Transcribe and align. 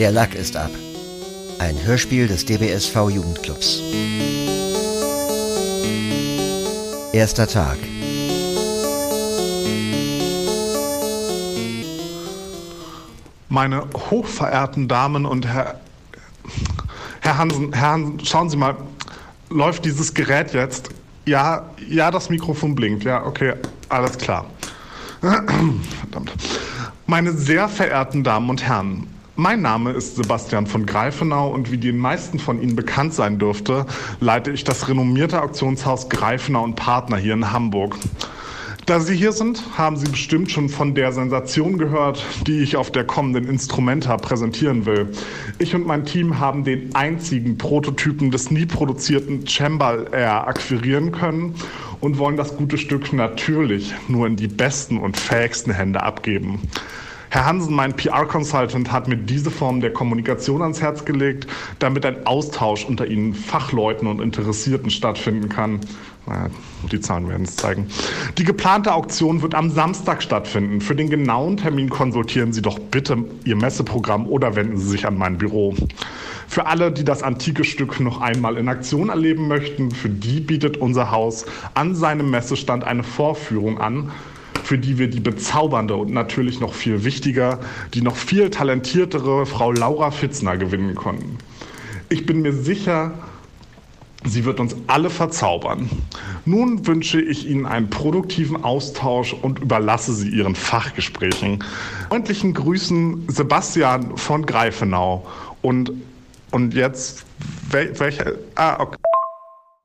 Der 0.00 0.12
Lack 0.12 0.34
ist 0.34 0.56
ab. 0.56 0.70
Ein 1.58 1.76
Hörspiel 1.84 2.26
des 2.26 2.46
DBSV 2.46 3.10
Jugendclubs. 3.10 3.82
Erster 7.12 7.46
Tag. 7.46 7.76
Meine 13.50 13.84
hochverehrten 14.10 14.88
Damen 14.88 15.26
und 15.26 15.46
Herr, 15.46 15.78
Herr 17.20 17.36
Hansen, 17.36 17.74
Herr 17.74 17.90
Hansen, 17.90 18.24
schauen 18.24 18.48
Sie 18.48 18.56
mal, 18.56 18.76
läuft 19.50 19.84
dieses 19.84 20.14
Gerät 20.14 20.54
jetzt? 20.54 20.88
Ja, 21.26 21.68
ja, 21.86 22.10
das 22.10 22.30
Mikrofon 22.30 22.74
blinkt. 22.74 23.04
Ja, 23.04 23.26
okay, 23.26 23.52
alles 23.90 24.16
klar. 24.16 24.46
Verdammt. 25.20 26.32
Meine 27.06 27.34
sehr 27.34 27.68
verehrten 27.68 28.24
Damen 28.24 28.48
und 28.48 28.62
Herren, 28.62 29.06
mein 29.40 29.62
Name 29.62 29.92
ist 29.92 30.16
Sebastian 30.16 30.66
von 30.66 30.84
Greifenau 30.84 31.48
und 31.48 31.72
wie 31.72 31.78
den 31.78 31.96
meisten 31.96 32.38
von 32.38 32.60
Ihnen 32.60 32.76
bekannt 32.76 33.14
sein 33.14 33.38
dürfte, 33.38 33.86
leite 34.20 34.50
ich 34.50 34.64
das 34.64 34.86
renommierte 34.86 35.40
Auktionshaus 35.40 36.10
Greifenau 36.10 36.62
und 36.62 36.76
Partner 36.76 37.16
hier 37.16 37.32
in 37.32 37.50
Hamburg. 37.50 37.96
Da 38.84 39.00
Sie 39.00 39.16
hier 39.16 39.32
sind, 39.32 39.62
haben 39.78 39.96
Sie 39.96 40.10
bestimmt 40.10 40.50
schon 40.50 40.68
von 40.68 40.94
der 40.94 41.12
Sensation 41.12 41.78
gehört, 41.78 42.22
die 42.46 42.60
ich 42.60 42.76
auf 42.76 42.90
der 42.90 43.04
kommenden 43.04 43.48
Instrumenta 43.48 44.18
präsentieren 44.18 44.84
will. 44.84 45.10
Ich 45.58 45.74
und 45.74 45.86
mein 45.86 46.04
Team 46.04 46.38
haben 46.38 46.62
den 46.62 46.94
einzigen 46.94 47.56
Prototypen 47.56 48.30
des 48.30 48.50
nie 48.50 48.66
produzierten 48.66 49.46
Chambal 49.46 50.06
Air 50.12 50.48
akquirieren 50.48 51.12
können 51.12 51.54
und 52.00 52.18
wollen 52.18 52.36
das 52.36 52.58
gute 52.58 52.76
Stück 52.76 53.14
natürlich 53.14 53.94
nur 54.06 54.26
in 54.26 54.36
die 54.36 54.48
besten 54.48 54.98
und 54.98 55.16
fähigsten 55.16 55.72
Hände 55.72 56.02
abgeben. 56.02 56.60
Herr 57.32 57.46
Hansen, 57.46 57.76
mein 57.76 57.94
PR-Consultant, 57.94 58.90
hat 58.90 59.06
mir 59.06 59.16
diese 59.16 59.52
Form 59.52 59.80
der 59.80 59.92
Kommunikation 59.92 60.62
ans 60.62 60.82
Herz 60.82 61.04
gelegt, 61.04 61.46
damit 61.78 62.04
ein 62.04 62.26
Austausch 62.26 62.84
unter 62.84 63.06
Ihnen 63.06 63.34
Fachleuten 63.34 64.08
und 64.08 64.20
Interessierten 64.20 64.90
stattfinden 64.90 65.48
kann. 65.48 65.78
Die 66.90 67.00
Zahlen 67.00 67.28
werden 67.28 67.44
es 67.44 67.54
zeigen. 67.54 67.86
Die 68.36 68.42
geplante 68.42 68.92
Auktion 68.92 69.42
wird 69.42 69.54
am 69.54 69.70
Samstag 69.70 70.24
stattfinden. 70.24 70.80
Für 70.80 70.96
den 70.96 71.08
genauen 71.08 71.56
Termin 71.56 71.88
konsultieren 71.88 72.52
Sie 72.52 72.62
doch 72.62 72.80
bitte 72.80 73.18
Ihr 73.44 73.56
Messeprogramm 73.56 74.26
oder 74.26 74.56
wenden 74.56 74.76
Sie 74.76 74.88
sich 74.88 75.06
an 75.06 75.16
mein 75.16 75.38
Büro. 75.38 75.74
Für 76.48 76.66
alle, 76.66 76.90
die 76.90 77.04
das 77.04 77.22
antike 77.22 77.62
Stück 77.62 78.00
noch 78.00 78.20
einmal 78.20 78.56
in 78.56 78.68
Aktion 78.68 79.08
erleben 79.08 79.46
möchten, 79.46 79.92
für 79.92 80.08
die 80.08 80.40
bietet 80.40 80.78
unser 80.78 81.12
Haus 81.12 81.46
an 81.74 81.94
seinem 81.94 82.28
Messestand 82.30 82.82
eine 82.82 83.04
Vorführung 83.04 83.80
an, 83.80 84.10
für 84.60 84.78
die 84.78 84.98
wir 84.98 85.08
die 85.08 85.20
bezaubernde 85.20 85.96
und 85.96 86.12
natürlich 86.12 86.60
noch 86.60 86.74
viel 86.74 87.04
wichtiger, 87.04 87.60
die 87.94 88.02
noch 88.02 88.16
viel 88.16 88.50
talentiertere 88.50 89.46
Frau 89.46 89.72
Laura 89.72 90.10
Fitzner 90.10 90.56
gewinnen 90.56 90.94
konnten. 90.94 91.38
Ich 92.08 92.26
bin 92.26 92.42
mir 92.42 92.52
sicher, 92.52 93.12
Sie 94.24 94.44
wird 94.44 94.60
uns 94.60 94.76
alle 94.86 95.08
verzaubern. 95.08 95.88
Nun 96.44 96.86
wünsche 96.86 97.20
ich 97.20 97.48
Ihnen 97.48 97.64
einen 97.64 97.88
produktiven 97.88 98.64
Austausch 98.64 99.32
und 99.32 99.60
überlasse 99.60 100.12
Sie 100.12 100.28
Ihren 100.28 100.54
Fachgesprächen. 100.54 101.64
Freundlichen 102.08 102.52
Grüßen 102.52 103.24
Sebastian 103.28 104.18
von 104.18 104.44
Greifenau. 104.44 105.26
Und, 105.62 105.92
und 106.50 106.74
jetzt, 106.74 107.24
wel, 107.70 107.98
welche? 107.98 108.38
Ah, 108.56 108.80
okay. 108.80 108.98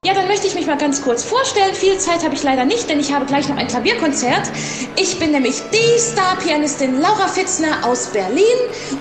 Ja, 0.05 0.13
dann 0.13 0.27
möchte 0.27 0.45
ich 0.45 0.53
mich 0.53 0.67
mal 0.67 0.77
ganz 0.77 1.01
kurz 1.01 1.23
vorstellen. 1.23 1.73
Viel 1.73 1.97
Zeit 1.97 2.23
habe 2.23 2.35
ich 2.35 2.43
leider 2.43 2.63
nicht, 2.63 2.87
denn 2.87 2.99
ich 2.99 3.11
habe 3.11 3.25
gleich 3.25 3.49
noch 3.49 3.57
ein 3.57 3.65
Klavierkonzert. 3.65 4.51
Ich 4.97 5.17
bin 5.17 5.31
nämlich 5.31 5.63
die 5.73 5.99
Star-Pianistin 5.99 7.01
Laura 7.01 7.27
Fitzner 7.27 7.83
aus 7.83 8.11
Berlin 8.11 8.43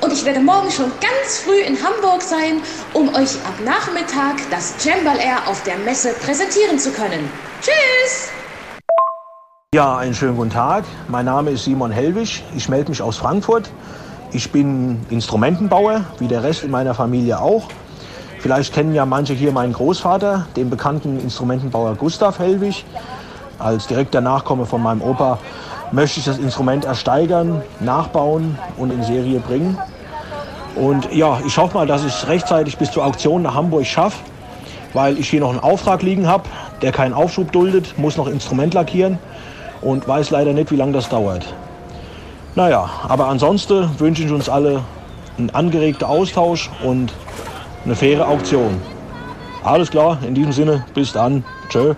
und 0.00 0.14
ich 0.14 0.24
werde 0.24 0.40
morgen 0.40 0.70
schon 0.70 0.86
ganz 0.86 1.40
früh 1.44 1.60
in 1.60 1.76
Hamburg 1.76 2.22
sein, 2.22 2.62
um 2.94 3.10
euch 3.10 3.34
ab 3.44 3.52
Nachmittag 3.66 4.36
das 4.50 4.82
Jambal 4.82 5.18
Air 5.18 5.46
auf 5.46 5.62
der 5.64 5.76
Messe 5.76 6.14
präsentieren 6.24 6.78
zu 6.78 6.90
können. 6.90 7.28
Tschüss! 7.60 8.30
Ja, 9.74 9.98
einen 9.98 10.14
schönen 10.14 10.38
guten 10.38 10.48
Tag. 10.48 10.86
Mein 11.08 11.26
Name 11.26 11.50
ist 11.50 11.64
Simon 11.64 11.90
Hellwig. 11.90 12.42
Ich 12.56 12.70
melde 12.70 12.88
mich 12.88 13.02
aus 13.02 13.18
Frankfurt. 13.18 13.68
Ich 14.32 14.50
bin 14.52 15.04
Instrumentenbauer, 15.10 16.06
wie 16.18 16.28
der 16.28 16.42
Rest 16.42 16.64
in 16.64 16.70
meiner 16.70 16.94
Familie 16.94 17.42
auch. 17.42 17.68
Vielleicht 18.44 18.74
kennen 18.74 18.94
ja 18.94 19.06
manche 19.06 19.32
hier 19.32 19.52
meinen 19.52 19.72
Großvater, 19.72 20.44
den 20.54 20.68
bekannten 20.68 21.18
Instrumentenbauer 21.18 21.94
Gustav 21.94 22.38
Hellwig. 22.38 22.84
Als 23.58 23.86
direkter 23.86 24.20
Nachkomme 24.20 24.66
von 24.66 24.82
meinem 24.82 25.00
Opa 25.00 25.38
möchte 25.92 26.20
ich 26.20 26.26
das 26.26 26.36
Instrument 26.36 26.84
ersteigern, 26.84 27.62
nachbauen 27.80 28.58
und 28.76 28.92
in 28.92 29.02
Serie 29.02 29.40
bringen. 29.40 29.78
Und 30.76 31.10
ja, 31.10 31.38
ich 31.46 31.56
hoffe 31.56 31.72
mal, 31.72 31.86
dass 31.86 32.04
ich 32.04 32.14
es 32.14 32.28
rechtzeitig 32.28 32.76
bis 32.76 32.90
zur 32.90 33.06
Auktion 33.06 33.40
nach 33.40 33.54
Hamburg 33.54 33.86
schaffe, 33.86 34.18
weil 34.92 35.18
ich 35.18 35.30
hier 35.30 35.40
noch 35.40 35.48
einen 35.48 35.60
Auftrag 35.60 36.02
liegen 36.02 36.26
habe, 36.26 36.44
der 36.82 36.92
keinen 36.92 37.14
Aufschub 37.14 37.50
duldet, 37.50 37.98
muss 37.98 38.18
noch 38.18 38.26
Instrument 38.26 38.74
lackieren 38.74 39.18
und 39.80 40.06
weiß 40.06 40.28
leider 40.28 40.52
nicht, 40.52 40.70
wie 40.70 40.76
lange 40.76 40.92
das 40.92 41.08
dauert. 41.08 41.46
Naja, 42.56 42.90
aber 43.08 43.28
ansonsten 43.28 43.88
wünsche 43.98 44.22
ich 44.22 44.30
uns 44.30 44.50
alle 44.50 44.82
einen 45.38 45.48
angeregten 45.48 46.06
Austausch 46.06 46.70
und 46.84 47.10
eine 47.84 47.94
faire 47.94 48.26
Auktion. 48.26 48.80
Alles 49.62 49.90
klar, 49.90 50.18
in 50.26 50.34
diesem 50.34 50.52
Sinne, 50.52 50.84
bis 50.94 51.12
dann. 51.12 51.44
Tschö. 51.68 51.94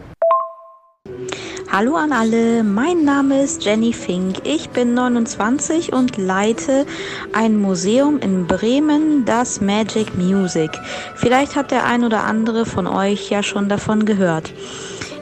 Hallo 1.70 1.96
an 1.96 2.12
alle, 2.12 2.62
mein 2.62 3.04
Name 3.04 3.42
ist 3.42 3.64
Jenny 3.64 3.92
Fink. 3.92 4.38
Ich 4.44 4.70
bin 4.70 4.94
29 4.94 5.92
und 5.92 6.16
leite 6.16 6.86
ein 7.32 7.60
Museum 7.60 8.18
in 8.20 8.46
Bremen, 8.46 9.24
das 9.24 9.60
Magic 9.60 10.16
Music. 10.16 10.70
Vielleicht 11.16 11.54
hat 11.54 11.70
der 11.70 11.84
ein 11.84 12.04
oder 12.04 12.24
andere 12.24 12.66
von 12.66 12.86
euch 12.86 13.30
ja 13.30 13.42
schon 13.42 13.68
davon 13.68 14.06
gehört. 14.06 14.52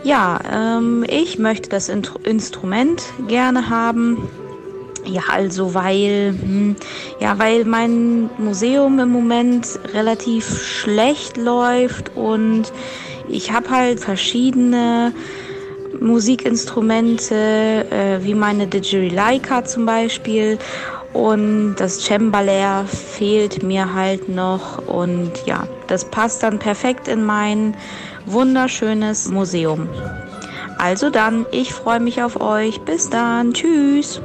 Ja, 0.04 0.38
ähm, 0.52 1.04
ich 1.08 1.38
möchte 1.38 1.70
das 1.70 1.88
Instrument 1.88 3.02
gerne 3.26 3.70
haben 3.70 4.28
ja, 5.04 5.22
also 5.30 5.74
weil, 5.74 6.34
hm, 6.40 6.76
ja, 7.20 7.38
weil 7.38 7.64
mein 7.64 8.30
Museum 8.38 8.98
im 8.98 9.10
Moment 9.10 9.78
relativ 9.92 10.62
schlecht 10.62 11.36
läuft 11.36 12.16
und 12.16 12.72
ich 13.28 13.52
habe 13.52 13.70
halt 13.70 14.00
verschiedene 14.00 15.12
Musikinstrumente, 16.00 17.34
äh, 17.90 18.24
wie 18.24 18.34
meine 18.34 18.66
Didgeridoo 18.66 19.62
zum 19.64 19.86
Beispiel. 19.86 20.58
Und 21.12 21.76
das 21.76 22.04
Cembalair 22.04 22.84
fehlt 22.86 23.62
mir 23.62 23.94
halt 23.94 24.28
noch. 24.28 24.86
Und 24.88 25.30
ja, 25.46 25.66
das 25.86 26.04
passt 26.04 26.42
dann 26.42 26.58
perfekt 26.58 27.08
in 27.08 27.24
mein 27.24 27.76
wunderschönes 28.26 29.28
Museum. 29.30 29.88
Also 30.76 31.10
dann, 31.10 31.46
ich 31.52 31.72
freue 31.72 32.00
mich 32.00 32.22
auf 32.22 32.40
euch. 32.40 32.80
Bis 32.80 33.08
dann. 33.08 33.54
Tschüss. 33.54 34.20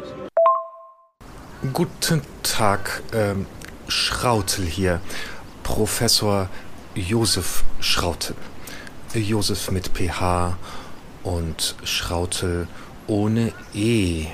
Guten 1.74 2.22
Tag, 2.42 3.04
ähm, 3.12 3.46
Schrautel 3.90 4.66
hier. 4.66 5.02
Professor 5.62 6.48
Josef 6.96 7.66
Schrautel. 7.82 8.34
Josef 9.14 9.70
mit 9.70 9.90
PH 9.90 10.58
und 11.24 11.76
Schrautel 11.84 12.70
ohne 13.08 13.52
E. 13.74 14.28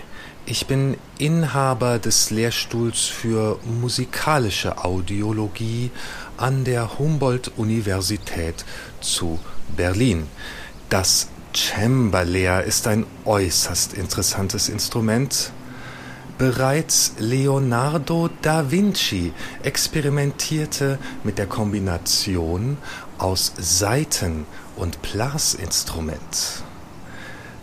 Ich 0.45 0.67
bin 0.67 0.97
Inhaber 1.17 1.97
des 1.97 2.29
Lehrstuhls 2.29 3.05
für 3.05 3.57
musikalische 3.63 4.85
Audiologie 4.85 5.89
an 6.37 6.63
der 6.63 6.99
Humboldt-Universität 6.99 8.65
zu 9.01 9.39
Berlin. 9.75 10.27
Das 10.89 11.29
Cembalo 11.55 12.59
ist 12.59 12.85
ein 12.85 13.07
äußerst 13.25 13.95
interessantes 13.95 14.69
Instrument, 14.69 15.51
Bereits 16.37 17.13
Leonardo 17.17 18.29
da 18.41 18.69
Vinci 18.69 19.31
experimentierte 19.63 20.99
mit 21.23 21.37
der 21.37 21.47
Kombination 21.47 22.77
aus 23.17 23.53
Saiten 23.57 24.45
und 24.75 25.01
Blasinstrument. 25.01 26.61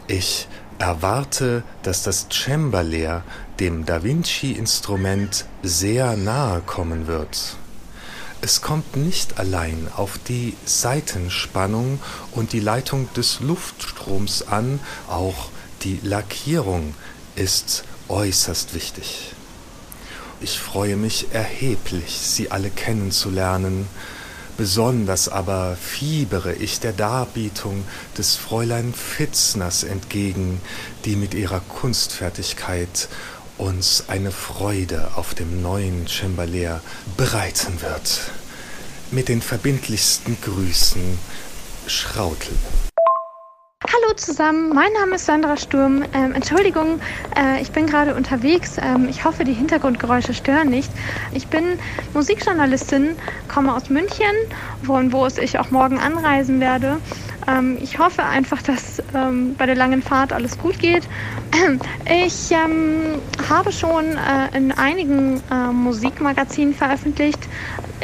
Ich 0.06 0.48
erwarte, 0.78 1.64
dass 1.82 2.02
das 2.02 2.28
Cembalo 2.30 3.20
dem 3.60 3.84
Da 3.84 4.02
Vinci-Instrument 4.02 5.44
sehr 5.62 6.16
nahe 6.16 6.62
kommen 6.62 7.06
wird. 7.06 7.56
Es 8.40 8.62
kommt 8.62 8.96
nicht 8.96 9.38
allein 9.38 9.86
auf 9.94 10.18
die 10.26 10.56
Saitenspannung 10.64 12.00
und 12.32 12.54
die 12.54 12.60
Leitung 12.60 13.12
des 13.12 13.40
Luftstroms 13.40 14.48
an, 14.48 14.80
auch 15.08 15.50
die 15.82 16.00
Lackierung 16.02 16.94
ist 17.36 17.84
äußerst 18.12 18.74
wichtig. 18.74 19.32
Ich 20.40 20.58
freue 20.58 20.96
mich 20.96 21.28
erheblich, 21.32 22.18
Sie 22.20 22.50
alle 22.50 22.68
kennenzulernen, 22.68 23.86
besonders 24.56 25.28
aber 25.28 25.76
fiebere 25.80 26.52
ich 26.52 26.78
der 26.78 26.92
Darbietung 26.92 27.84
des 28.18 28.36
Fräulein 28.36 28.92
Fitzners 28.92 29.82
entgegen, 29.82 30.60
die 31.04 31.16
mit 31.16 31.32
ihrer 31.32 31.60
Kunstfertigkeit 31.60 33.08
uns 33.56 34.04
eine 34.08 34.30
Freude 34.30 35.12
auf 35.14 35.34
dem 35.34 35.62
neuen 35.62 36.06
Cembalier 36.06 36.80
bereiten 37.16 37.80
wird. 37.80 38.20
Mit 39.10 39.28
den 39.28 39.40
verbindlichsten 39.40 40.36
Grüßen, 40.42 41.18
Schrautel. 41.86 42.56
Hallo 43.88 44.14
zusammen, 44.14 44.68
mein 44.72 44.92
Name 44.92 45.16
ist 45.16 45.26
Sandra 45.26 45.56
Sturm. 45.56 46.04
Ähm, 46.14 46.34
Entschuldigung, 46.34 47.00
äh, 47.36 47.60
ich 47.60 47.72
bin 47.72 47.86
gerade 47.86 48.14
unterwegs. 48.14 48.76
Ähm, 48.80 49.08
ich 49.08 49.24
hoffe, 49.24 49.42
die 49.42 49.52
Hintergrundgeräusche 49.52 50.34
stören 50.34 50.68
nicht. 50.68 50.90
Ich 51.32 51.48
bin 51.48 51.80
Musikjournalistin, 52.14 53.16
komme 53.52 53.74
aus 53.74 53.90
München, 53.90 54.36
von 54.84 55.12
wo 55.12 55.26
ich 55.26 55.58
auch 55.58 55.72
morgen 55.72 55.98
anreisen 55.98 56.60
werde. 56.60 56.98
Ähm, 57.48 57.76
ich 57.82 57.98
hoffe 57.98 58.22
einfach, 58.22 58.62
dass 58.62 59.02
ähm, 59.14 59.56
bei 59.56 59.66
der 59.66 59.74
langen 59.74 60.00
Fahrt 60.00 60.32
alles 60.32 60.58
gut 60.58 60.78
geht. 60.78 61.02
Ich 62.06 62.50
ähm, 62.50 63.20
habe 63.48 63.72
schon 63.72 64.04
äh, 64.04 64.56
in 64.56 64.72
einigen 64.72 65.40
äh, 65.50 65.72
Musikmagazinen 65.72 66.74
veröffentlicht. 66.74 67.38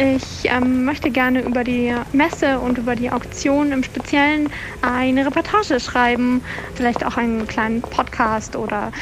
Ich 0.01 0.49
ähm, 0.49 0.85
möchte 0.85 1.11
gerne 1.11 1.41
über 1.41 1.65
die 1.65 1.93
Messe 2.13 2.61
und 2.61 2.79
über 2.79 2.95
die 2.95 3.11
Auktion 3.11 3.73
im 3.73 3.83
Speziellen 3.83 4.49
eine 4.81 5.27
Reportage 5.27 5.81
schreiben, 5.81 6.41
vielleicht 6.77 7.05
auch 7.05 7.17
einen 7.17 7.49
kleinen 7.49 7.83
Podcast 7.83 8.55
oder 8.55 8.93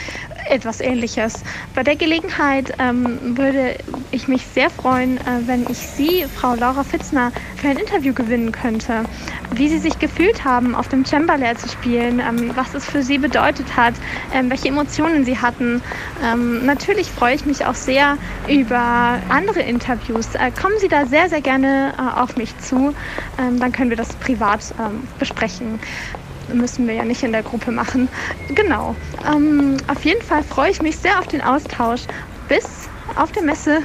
etwas 0.51 0.81
ähnliches. 0.81 1.43
Bei 1.75 1.83
der 1.83 1.97
Gelegenheit 1.97 2.73
ähm, 2.79 3.37
würde 3.37 3.77
ich 4.11 4.29
mich 4.29 4.45
sehr 4.47 4.71
freuen, 4.71 5.19
äh, 5.19 5.47
wenn 5.47 5.67
ich 5.69 5.79
Sie, 5.79 6.25
Frau 6.35 6.55
Laura 6.55 6.85
Fitzner, 6.85 7.33
für 7.57 7.69
ein 7.69 7.77
Interview 7.77 8.13
gewinnen 8.13 8.53
könnte. 8.53 9.05
Wie 9.53 9.69
Sie 9.69 9.79
sich 9.79 9.99
gefühlt 9.99 10.45
haben, 10.45 10.75
auf 10.75 10.89
dem 10.89 11.05
Cembalo 11.05 11.55
zu 11.55 11.69
spielen, 11.69 12.21
ähm, 12.21 12.53
was 12.55 12.75
es 12.75 12.85
für 12.85 13.03
Sie 13.03 13.19
bedeutet 13.19 13.77
hat, 13.77 13.95
ähm, 14.35 14.51
welche 14.51 14.69
Emotionen 14.69 15.25
Sie 15.25 15.39
hatten. 15.39 15.83
Ähm, 16.25 16.65
natürlich 16.67 17.11
freue 17.11 17.35
ich 17.35 17.47
mich 17.47 17.65
auch 17.67 17.75
sehr 17.75 18.17
über 18.49 19.21
andere 19.29 19.61
Interviews. 19.61 20.35
Äh, 20.35 20.51
kommen 20.51 20.75
Sie 20.81 20.89
da 20.89 21.07
sehr, 21.07 21.29
sehr 21.29 21.41
gerne 21.41 21.95
äh, 21.99 22.21
auf 22.21 22.37
mich 22.37 22.57
zu. 22.59 22.95
Ähm, 23.39 23.61
dann 23.61 23.73
können 23.73 23.91
wir 23.91 23.97
das 23.97 24.15
privat 24.17 24.75
ähm, 24.79 25.07
besprechen 25.19 25.79
müssen 26.53 26.87
wir 26.87 26.95
ja 26.95 27.05
nicht 27.05 27.23
in 27.23 27.33
der 27.33 27.43
Gruppe 27.43 27.71
machen. 27.71 28.09
Genau. 28.55 28.95
Ähm, 29.27 29.77
auf 29.89 30.05
jeden 30.05 30.23
Fall 30.23 30.43
freue 30.43 30.71
ich 30.71 30.83
mich 30.83 30.97
sehr 30.97 31.19
auf 31.19 31.29
den 31.29 31.41
Austausch. 31.41 32.03
Bis 32.49 32.89
auf 33.17 33.33
der 33.33 33.43
Messe. 33.43 33.83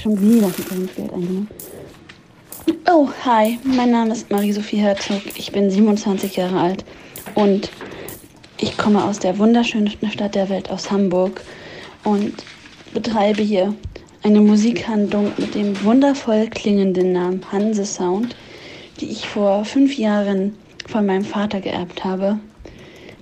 Schon 0.00 0.20
wieder 0.20 0.48
Geld 0.50 0.72
eingenommen. 0.72 1.48
Oh, 2.90 3.08
hi, 3.24 3.58
mein 3.64 3.90
Name 3.90 4.12
ist 4.12 4.30
Marie-Sophie 4.30 4.78
Herzog. 4.78 5.20
Ich 5.36 5.52
bin 5.52 5.70
27 5.70 6.36
Jahre 6.36 6.60
alt 6.60 6.84
und 7.34 7.70
ich 8.58 8.76
komme 8.76 9.04
aus 9.04 9.18
der 9.18 9.38
wunderschönsten 9.38 10.10
Stadt 10.10 10.34
der 10.34 10.48
Welt, 10.48 10.70
aus 10.70 10.90
Hamburg 10.90 11.42
und 12.04 12.32
betreibe 12.94 13.42
hier 13.42 13.74
eine 14.22 14.40
Musikhandlung 14.40 15.32
mit 15.36 15.54
dem 15.54 15.82
wundervoll 15.84 16.48
klingenden 16.48 17.12
Namen 17.12 17.40
Hanse 17.52 17.84
Sound, 17.84 18.34
die 19.00 19.10
ich 19.10 19.28
vor 19.28 19.64
fünf 19.64 19.96
Jahren 19.96 20.56
von 20.88 21.06
meinem 21.06 21.24
Vater 21.24 21.60
geerbt 21.60 22.04
habe. 22.04 22.38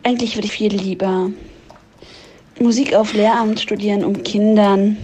Eigentlich 0.04 0.36
würde 0.36 0.46
ich 0.46 0.52
viel 0.52 0.72
lieber 0.72 1.30
Musik 2.60 2.94
auf 2.94 3.12
Lehramt 3.12 3.60
studieren, 3.60 4.04
um 4.04 4.22
Kindern 4.22 4.96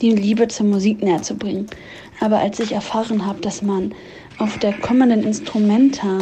die 0.00 0.12
Liebe 0.12 0.48
zur 0.48 0.66
Musik 0.66 1.02
näher 1.02 1.22
zu 1.22 1.34
bringen. 1.34 1.66
Aber 2.20 2.38
als 2.38 2.60
ich 2.60 2.72
erfahren 2.72 3.26
habe, 3.26 3.40
dass 3.40 3.60
man 3.60 3.94
auf 4.38 4.58
der 4.58 4.72
kommenden 4.72 5.24
Instrumenta 5.24 6.20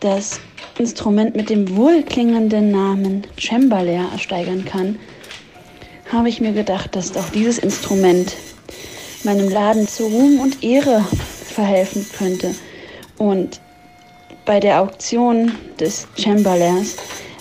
das 0.00 0.40
Instrument 0.78 1.36
mit 1.36 1.50
dem 1.50 1.76
wohlklingenden 1.76 2.70
Namen 2.70 3.22
Cembalo 3.38 4.08
ersteigern 4.12 4.64
kann, 4.64 4.98
habe 6.10 6.28
ich 6.28 6.40
mir 6.40 6.52
gedacht, 6.52 6.96
dass 6.96 7.16
auch 7.16 7.28
dieses 7.30 7.58
Instrument 7.58 8.36
meinem 9.22 9.48
Laden 9.48 9.86
zu 9.86 10.04
Ruhm 10.04 10.40
und 10.40 10.62
Ehre 10.62 11.04
verhelfen 11.46 12.06
könnte. 12.16 12.54
Und 13.16 13.60
bei 14.44 14.60
der 14.60 14.80
Auktion 14.80 15.52
des 15.80 16.06
Chamberlains 16.18 16.96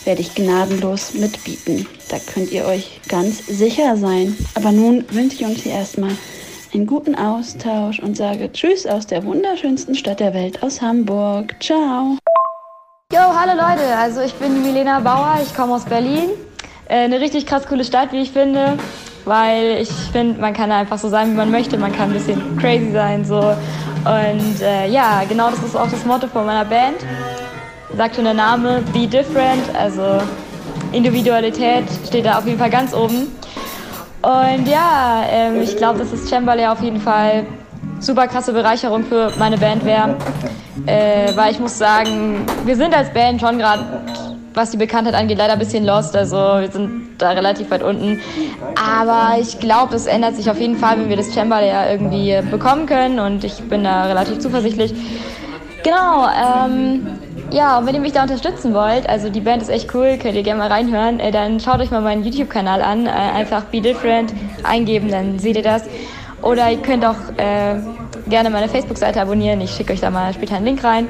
werde 0.05 0.21
ich 0.21 0.35
gnadenlos 0.35 1.13
mitbieten. 1.13 1.87
Da 2.09 2.17
könnt 2.33 2.51
ihr 2.51 2.65
euch 2.65 3.01
ganz 3.07 3.45
sicher 3.47 3.95
sein. 3.97 4.35
Aber 4.55 4.71
nun 4.71 5.05
wünsche 5.11 5.35
ich 5.35 5.45
uns 5.45 5.61
hier 5.61 5.73
erstmal 5.73 6.11
einen 6.73 6.87
guten 6.87 7.15
Austausch 7.15 7.99
und 7.99 8.17
sage 8.17 8.51
Tschüss 8.51 8.85
aus 8.85 9.07
der 9.07 9.23
wunderschönsten 9.23 9.95
Stadt 9.95 10.19
der 10.19 10.33
Welt, 10.33 10.63
aus 10.63 10.81
Hamburg. 10.81 11.55
Ciao. 11.61 12.17
Jo, 13.13 13.19
hallo 13.19 13.53
Leute, 13.53 13.95
also 13.95 14.21
ich 14.21 14.33
bin 14.33 14.63
Milena 14.63 14.99
Bauer, 14.99 15.39
ich 15.43 15.55
komme 15.55 15.75
aus 15.75 15.85
Berlin. 15.85 16.31
Äh, 16.89 17.03
eine 17.03 17.19
richtig 17.19 17.45
krass 17.45 17.67
coole 17.67 17.83
Stadt, 17.83 18.11
wie 18.11 18.21
ich 18.21 18.31
finde, 18.31 18.77
weil 19.25 19.77
ich 19.81 19.89
finde, 20.11 20.39
man 20.39 20.53
kann 20.53 20.71
einfach 20.71 20.97
so 20.97 21.09
sein, 21.09 21.31
wie 21.31 21.35
man 21.35 21.51
möchte. 21.51 21.77
Man 21.77 21.91
kann 21.91 22.09
ein 22.09 22.13
bisschen 22.13 22.57
crazy 22.57 22.91
sein, 22.91 23.25
so 23.25 23.55
und 24.05 24.61
äh, 24.61 24.87
ja, 24.89 25.21
genau 25.27 25.49
das 25.49 25.63
ist 25.63 25.77
auch 25.77 25.89
das 25.89 26.03
Motto 26.05 26.27
von 26.27 26.45
meiner 26.45 26.65
Band. 26.65 26.97
Sagt 27.95 28.15
schon 28.15 28.25
der 28.25 28.33
Name, 28.33 28.81
Be 28.91 29.07
Different, 29.07 29.63
also 29.79 30.21
Individualität 30.91 31.85
steht 32.05 32.25
da 32.25 32.37
auf 32.37 32.45
jeden 32.45 32.59
Fall 32.59 32.69
ganz 32.69 32.93
oben. 32.93 33.27
Und 34.21 34.67
ja, 34.67 35.23
ähm, 35.29 35.61
ich 35.61 35.77
glaube, 35.77 35.99
dass 35.99 36.11
das 36.11 36.29
Chamberlain 36.29 36.69
auf 36.69 36.81
jeden 36.81 36.99
Fall 36.99 37.45
super 37.99 38.27
krasse 38.27 38.51
Bereicherung 38.51 39.03
für 39.05 39.31
meine 39.37 39.57
Band 39.57 39.85
wäre. 39.85 40.15
Äh, 40.85 41.35
weil 41.35 41.51
ich 41.51 41.59
muss 41.59 41.77
sagen, 41.77 42.45
wir 42.65 42.75
sind 42.75 42.93
als 42.95 43.13
Band 43.13 43.39
schon 43.39 43.57
gerade 43.57 43.83
was 44.53 44.71
die 44.71 44.77
Bekanntheit 44.77 45.15
angeht, 45.15 45.37
leider 45.37 45.53
ein 45.53 45.59
bisschen 45.59 45.85
lost. 45.85 46.15
Also 46.15 46.35
wir 46.35 46.69
sind 46.71 47.15
da 47.17 47.31
relativ 47.31 47.71
weit 47.71 47.83
unten. 47.83 48.19
Aber 48.75 49.39
ich 49.39 49.59
glaube, 49.59 49.95
es 49.95 50.05
ändert 50.05 50.35
sich 50.35 50.49
auf 50.49 50.59
jeden 50.59 50.77
Fall, 50.77 50.99
wenn 50.99 51.09
wir 51.09 51.17
das 51.17 51.33
Chamber 51.33 51.63
ja 51.63 51.89
irgendwie 51.89 52.39
bekommen 52.49 52.85
können. 52.85 53.19
Und 53.19 53.43
ich 53.43 53.61
bin 53.63 53.83
da 53.83 54.05
relativ 54.05 54.39
zuversichtlich. 54.39 54.93
Genau, 55.83 56.27
ähm, 56.27 57.05
ja, 57.51 57.77
und 57.77 57.85
wenn 57.85 57.93
ihr 57.93 58.01
mich 58.01 58.13
da 58.13 58.23
unterstützen 58.23 58.73
wollt, 58.73 59.07
also 59.09 59.29
die 59.29 59.41
Band 59.41 59.61
ist 59.61 59.69
echt 59.69 59.93
cool, 59.93 60.17
könnt 60.17 60.35
ihr 60.35 60.43
gerne 60.43 60.59
mal 60.59 60.69
reinhören, 60.69 61.19
äh, 61.19 61.29
dann 61.29 61.59
schaut 61.59 61.81
euch 61.81 61.91
mal 61.91 62.01
meinen 62.01 62.23
YouTube-Kanal 62.23 62.81
an, 62.81 63.05
äh, 63.05 63.09
einfach 63.09 63.65
Be 63.65 63.81
Different 63.81 64.33
eingeben, 64.63 65.11
dann 65.11 65.39
seht 65.39 65.57
ihr 65.57 65.61
das. 65.61 65.83
Oder 66.41 66.71
ihr 66.71 66.77
könnt 66.77 67.05
auch 67.05 67.17
äh, 67.37 67.75
gerne 68.29 68.49
meine 68.49 68.69
Facebook-Seite 68.69 69.21
abonnieren, 69.21 69.59
ich 69.59 69.71
schicke 69.71 69.91
euch 69.91 69.99
da 69.99 70.09
mal 70.09 70.33
später 70.33 70.55
einen 70.55 70.65
Link 70.65 70.83
rein. 70.83 71.09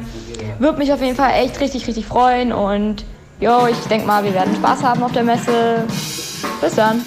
Würde 0.58 0.80
mich 0.80 0.92
auf 0.92 1.02
jeden 1.02 1.16
Fall 1.16 1.32
echt 1.44 1.62
richtig, 1.62 1.88
richtig 1.88 2.08
freuen 2.08 2.52
und 2.52 3.06
Jo, 3.44 3.68
ich 3.68 3.78
denke 3.90 4.08
mal, 4.08 4.24
wir 4.24 4.34
werden 4.34 4.56
Spaß 4.56 4.84
haben 4.84 5.04
auf 5.04 5.12
der 5.12 5.24
Messe. 5.26 5.86
Bis 6.62 6.76
dann. 6.76 7.04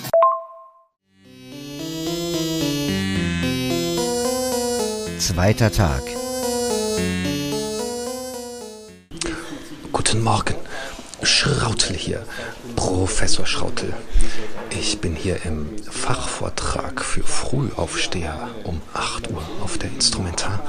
Zweiter 5.18 5.72
Tag. 5.72 6.02
Guten 9.90 10.22
Morgen. 10.22 10.56
Schrautel 11.22 11.96
hier. 11.96 12.22
Professor 12.76 13.46
Schrautel. 13.46 13.94
Ich 14.68 15.00
bin 15.00 15.16
hier 15.16 15.42
im 15.46 15.70
Fachvortrag 15.90 17.02
für 17.02 17.22
Frühaufsteher 17.22 18.50
um 18.64 18.82
8 18.92 19.30
Uhr 19.30 19.42
auf 19.64 19.78
der 19.78 19.88
Instrumentar. 19.88 20.60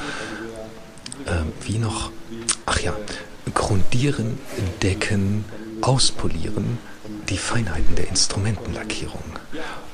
Ähm, 1.27 1.51
wie 1.65 1.77
noch? 1.77 2.11
Ach 2.65 2.79
ja, 2.79 2.93
grundieren, 3.51 4.37
decken, 4.81 5.45
auspolieren 5.81 6.77
die 7.29 7.37
Feinheiten 7.37 7.95
der 7.95 8.07
Instrumentenlackierung. 8.07 9.23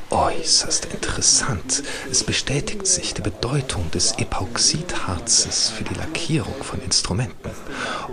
Äußerst 0.09 0.85
interessant. 0.85 1.81
Es 2.11 2.23
bestätigt 2.23 2.85
sich 2.85 3.15
die 3.15 3.21
Bedeutung 3.21 3.89
des 3.89 4.11
Epoxidharzes 4.11 5.69
für 5.69 5.83
die 5.83 5.95
Lackierung 5.95 6.53
von 6.61 6.79
Instrumenten. 6.81 7.49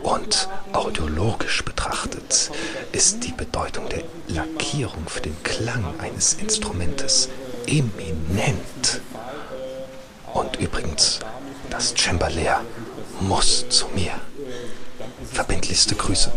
Und 0.02 0.48
audiologisch 0.72 1.62
betrachtet 1.62 2.50
ist 2.92 3.24
die 3.24 3.32
Bedeutung 3.32 3.88
der 3.90 4.04
Lackierung 4.28 5.06
für 5.08 5.20
den 5.20 5.36
Klang 5.42 5.84
eines 5.98 6.34
Instrumentes 6.34 7.28
eminent. 7.66 9.02
Und 10.32 10.56
übrigens, 10.56 11.20
das 11.68 11.94
Cembalier 11.94 12.62
muss 13.20 13.68
zu 13.68 13.88
mir. 13.88 14.12
Verbindlichste 15.32 15.94
Grüße. 15.94 16.32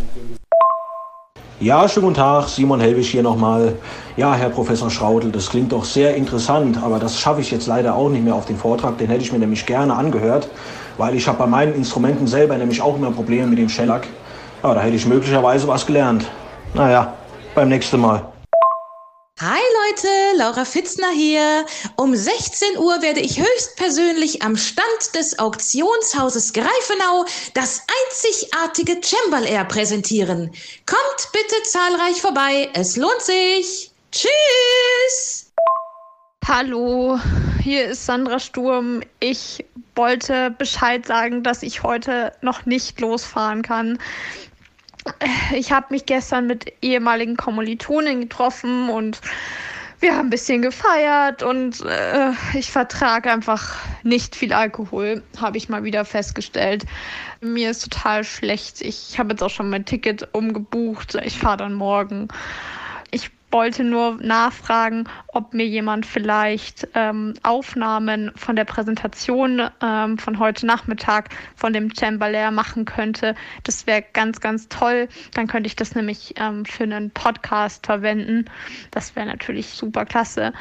Ja, 1.59 1.87
schönen 1.87 2.07
guten 2.07 2.17
Tag, 2.17 2.47
Simon 2.47 2.79
Helwig 2.79 3.07
hier 3.07 3.23
nochmal. 3.23 3.75
Ja, 4.17 4.35
Herr 4.35 4.49
Professor 4.49 4.89
Schrautel, 4.89 5.31
das 5.31 5.49
klingt 5.49 5.71
doch 5.71 5.85
sehr 5.85 6.15
interessant, 6.15 6.77
aber 6.81 6.99
das 6.99 7.19
schaffe 7.19 7.41
ich 7.41 7.51
jetzt 7.51 7.67
leider 7.67 7.95
auch 7.95 8.09
nicht 8.09 8.23
mehr 8.23 8.35
auf 8.35 8.45
den 8.45 8.57
Vortrag. 8.57 8.97
Den 8.97 9.07
hätte 9.07 9.21
ich 9.21 9.31
mir 9.31 9.39
nämlich 9.39 9.65
gerne 9.65 9.95
angehört, 9.95 10.49
weil 10.97 11.15
ich 11.15 11.27
habe 11.27 11.39
bei 11.39 11.47
meinen 11.47 11.73
Instrumenten 11.73 12.27
selber 12.27 12.57
nämlich 12.57 12.81
auch 12.81 12.95
immer 12.95 13.11
Probleme 13.11 13.47
mit 13.47 13.59
dem 13.59 13.69
Shellac. 13.69 14.07
Ja, 14.61 14.73
da 14.73 14.81
hätte 14.81 14.95
ich 14.95 15.05
möglicherweise 15.05 15.67
was 15.67 15.85
gelernt. 15.85 16.25
Naja, 16.73 17.13
beim 17.55 17.69
nächsten 17.69 17.99
Mal. 17.99 18.32
Leute, 19.89 20.37
Laura 20.37 20.65
Fitzner 20.65 21.09
hier. 21.11 21.65
Um 21.95 22.15
16 22.15 22.77
Uhr 22.77 23.01
werde 23.01 23.19
ich 23.19 23.39
höchstpersönlich 23.39 24.41
am 24.41 24.55
Stand 24.55 25.15
des 25.15 25.39
Auktionshauses 25.39 26.53
Greifenau 26.53 27.25
das 27.53 27.81
einzigartige 28.07 29.01
Chamberl 29.03 29.45
Air 29.45 29.65
präsentieren. 29.65 30.51
Kommt 30.85 31.31
bitte 31.33 31.63
zahlreich 31.63 32.21
vorbei, 32.21 32.69
es 32.73 32.95
lohnt 32.95 33.21
sich. 33.21 33.91
Tschüss! 34.11 35.51
Hallo, 36.47 37.19
hier 37.61 37.87
ist 37.87 38.05
Sandra 38.05 38.39
Sturm. 38.39 39.01
Ich 39.19 39.65
wollte 39.95 40.51
Bescheid 40.51 41.05
sagen, 41.05 41.43
dass 41.43 41.63
ich 41.63 41.83
heute 41.83 42.31
noch 42.41 42.65
nicht 42.65 42.99
losfahren 43.01 43.63
kann. 43.63 43.97
Ich 45.53 45.71
habe 45.73 45.87
mich 45.89 46.05
gestern 46.05 46.47
mit 46.47 46.71
ehemaligen 46.81 47.35
Kommilitonen 47.35 48.21
getroffen 48.21 48.89
und 48.89 49.19
wir 50.03 50.17
haben 50.17 50.27
ein 50.27 50.29
bisschen 50.29 50.61
gefeiert 50.61 51.43
und 51.43 51.79
äh, 51.85 52.31
ich 52.53 52.69
vertrage 52.69 53.31
einfach 53.31 53.77
nicht 54.03 54.35
viel 54.35 54.51
Alkohol, 54.51 55.23
habe 55.39 55.57
ich 55.57 55.69
mal 55.69 55.85
wieder 55.85 56.03
festgestellt. 56.03 56.85
Mir 57.39 57.71
ist 57.71 57.89
total 57.89 58.25
schlecht. 58.25 58.81
Ich 58.81 59.17
habe 59.17 59.31
jetzt 59.31 59.41
auch 59.41 59.49
schon 59.49 59.69
mein 59.69 59.85
Ticket 59.85 60.27
umgebucht. 60.33 61.15
Ich 61.23 61.39
fahre 61.39 61.57
dann 61.57 61.73
morgen. 61.73 62.27
Ich 63.53 63.55
wollte 63.55 63.83
nur 63.83 64.15
nachfragen, 64.15 65.07
ob 65.27 65.53
mir 65.53 65.67
jemand 65.67 66.07
vielleicht 66.07 66.87
ähm, 66.95 67.35
Aufnahmen 67.43 68.31
von 68.35 68.55
der 68.55 68.65
Präsentation 68.65 69.69
ähm, 69.79 70.17
von 70.17 70.39
heute 70.39 70.65
Nachmittag 70.65 71.29
von 71.55 71.71
dem 71.71 71.93
Chamberlain 71.93 72.55
machen 72.55 72.85
könnte. 72.85 73.35
Das 73.63 73.85
wäre 73.85 74.03
ganz, 74.11 74.39
ganz 74.39 74.69
toll. 74.69 75.07
Dann 75.35 75.45
könnte 75.45 75.67
ich 75.67 75.75
das 75.75 75.93
nämlich 75.93 76.33
ähm, 76.37 76.65
für 76.65 76.85
einen 76.85 77.11
Podcast 77.11 77.85
verwenden. 77.85 78.45
Das 78.89 79.15
wäre 79.15 79.27
natürlich 79.27 79.69
super 79.69 80.03
klasse. 80.03 80.51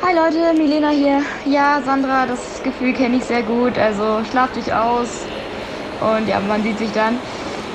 Hi 0.00 0.14
Leute, 0.14 0.54
Milena 0.56 0.88
hier. 0.88 1.22
Ja, 1.44 1.82
Sandra, 1.84 2.24
das 2.24 2.62
Gefühl 2.62 2.94
kenne 2.94 3.18
ich 3.18 3.24
sehr 3.24 3.42
gut. 3.42 3.76
Also 3.76 4.24
schlaf 4.30 4.50
dich 4.52 4.72
aus 4.72 5.26
und 6.00 6.26
ja, 6.26 6.40
man 6.40 6.62
sieht 6.62 6.78
sich 6.78 6.92
dann. 6.92 7.18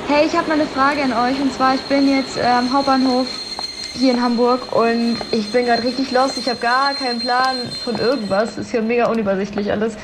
Hey, 0.08 0.26
ich 0.26 0.36
habe 0.36 0.48
mal 0.48 0.56
eine 0.56 0.66
Frage 0.66 1.04
an 1.04 1.14
euch 1.14 1.40
und 1.40 1.54
zwar, 1.54 1.76
ich 1.76 1.82
bin 1.82 2.10
jetzt 2.10 2.40
am 2.40 2.74
Hauptbahnhof 2.74 3.28
hier 3.94 4.14
in 4.14 4.22
Hamburg 4.22 4.76
und 4.76 5.18
ich 5.32 5.52
bin 5.52 5.66
gerade 5.66 5.84
richtig 5.84 6.12
lost. 6.12 6.38
Ich 6.38 6.48
habe 6.48 6.60
gar 6.60 6.94
keinen 6.94 7.20
Plan 7.20 7.56
von 7.84 7.98
irgendwas. 7.98 8.58
Ist 8.58 8.72
hier 8.72 8.82
mega 8.82 9.10
unübersichtlich 9.10 9.72
alles. 9.72 9.96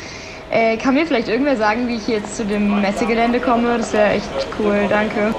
Äh, 0.50 0.78
kann 0.78 0.94
mir 0.94 1.06
vielleicht 1.06 1.28
irgendwer 1.28 1.58
sagen, 1.58 1.88
wie 1.88 1.96
ich 1.96 2.08
jetzt 2.08 2.38
zu 2.38 2.46
dem 2.46 2.82
Messegelände 2.82 3.40
komme? 3.40 3.78
Das 3.78 3.94
wäre 3.94 4.12
echt 4.12 4.30
cool. 4.60 4.86
Danke. 4.90 5.34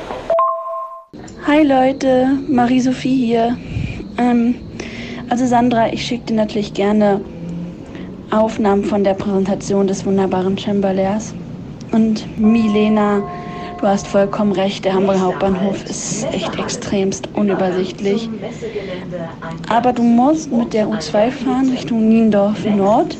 Hi 1.47 1.63
Leute, 1.63 2.39
Marie-Sophie 2.49 3.27
hier. 3.27 3.57
Ähm, 4.19 4.57
also 5.31 5.47
Sandra, 5.47 5.93
ich 5.93 6.05
schicke 6.05 6.27
dir 6.27 6.35
natürlich 6.35 6.75
gerne 6.75 7.21
Aufnahmen 8.31 8.85
von 8.85 9.05
der 9.05 9.15
Präsentation 9.15 9.87
des 9.87 10.05
wunderbaren 10.05 10.59
Chamberlairs. 10.59 11.35
Und 11.93 12.39
Milena, 12.39 13.23
Du 13.81 13.87
hast 13.87 14.09
vollkommen 14.09 14.51
recht, 14.53 14.85
der 14.85 14.95
Hamburger 14.95 15.21
Hauptbahnhof 15.21 15.85
ist 15.85 16.27
echt 16.33 16.59
extremst 16.59 17.29
unübersichtlich. 17.35 18.29
Aber 19.69 19.93
du 19.93 20.03
musst 20.03 20.51
mit 20.51 20.73
der 20.73 20.89
U2 20.89 21.31
fahren 21.31 21.71
Richtung 21.71 22.09
Niendorf 22.09 22.65
Nord 22.65 23.17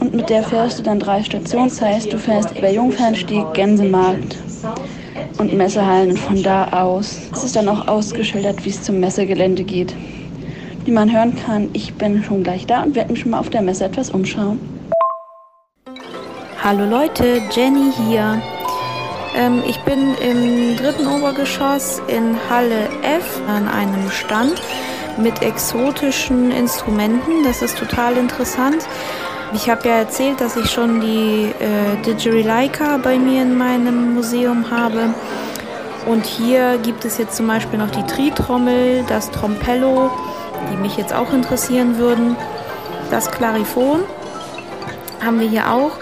und 0.00 0.14
mit 0.14 0.28
der 0.28 0.42
fährst 0.42 0.78
du 0.78 0.82
dann 0.82 0.98
drei 0.98 1.22
Stationen. 1.22 1.70
Das 1.70 1.80
heißt, 1.80 2.12
du 2.12 2.18
fährst 2.18 2.56
über 2.58 2.70
Jungfernstieg, 2.70 3.44
Gänsemarkt 3.54 4.36
und 5.38 5.54
Messehallen 5.54 6.10
und 6.10 6.18
von 6.18 6.42
da 6.42 6.68
aus. 6.68 7.18
Es 7.32 7.44
ist 7.44 7.56
dann 7.56 7.68
auch 7.68 7.88
ausgeschildert, 7.88 8.64
wie 8.66 8.70
es 8.70 8.82
zum 8.82 9.00
Messegelände 9.00 9.64
geht. 9.64 9.94
Wie 10.84 10.92
man 10.92 11.10
hören 11.10 11.34
kann, 11.34 11.70
ich 11.72 11.94
bin 11.94 12.22
schon 12.22 12.42
gleich 12.42 12.66
da 12.66 12.82
und 12.82 12.94
werde 12.94 13.12
mich 13.12 13.20
schon 13.20 13.30
mal 13.30 13.40
auf 13.40 13.48
der 13.48 13.62
Messe 13.62 13.86
etwas 13.86 14.10
umschauen. 14.10 14.60
Hallo 16.62 16.84
Leute, 16.84 17.40
Jenny 17.50 17.90
hier. 18.06 18.42
Ähm, 19.38 19.62
ich 19.64 19.78
bin 19.82 20.16
im 20.16 20.76
dritten 20.76 21.06
Obergeschoss 21.06 22.02
in 22.08 22.36
Halle 22.50 22.88
F 23.02 23.40
an 23.46 23.68
einem 23.68 24.10
Stand 24.10 24.60
mit 25.16 25.42
exotischen 25.42 26.50
Instrumenten. 26.50 27.44
Das 27.44 27.62
ist 27.62 27.78
total 27.78 28.16
interessant. 28.16 28.84
Ich 29.54 29.70
habe 29.70 29.88
ja 29.88 29.98
erzählt, 29.98 30.40
dass 30.40 30.56
ich 30.56 30.68
schon 30.70 31.00
die 31.00 31.54
äh, 31.60 32.02
Didgeridoo 32.04 32.98
bei 33.02 33.16
mir 33.16 33.42
in 33.42 33.56
meinem 33.56 34.14
Museum 34.14 34.70
habe. 34.72 35.14
Und 36.06 36.26
hier 36.26 36.78
gibt 36.78 37.04
es 37.04 37.16
jetzt 37.18 37.36
zum 37.36 37.46
Beispiel 37.46 37.78
noch 37.78 37.90
die 37.90 38.02
Tritrommel, 38.02 39.04
das 39.08 39.30
Trompello, 39.30 40.10
die 40.70 40.76
mich 40.76 40.96
jetzt 40.96 41.14
auch 41.14 41.32
interessieren 41.32 41.96
würden. 41.96 42.36
Das 43.10 43.30
Klariphon 43.30 44.00
haben 45.24 45.38
wir 45.38 45.48
hier 45.48 45.72
auch. 45.72 45.92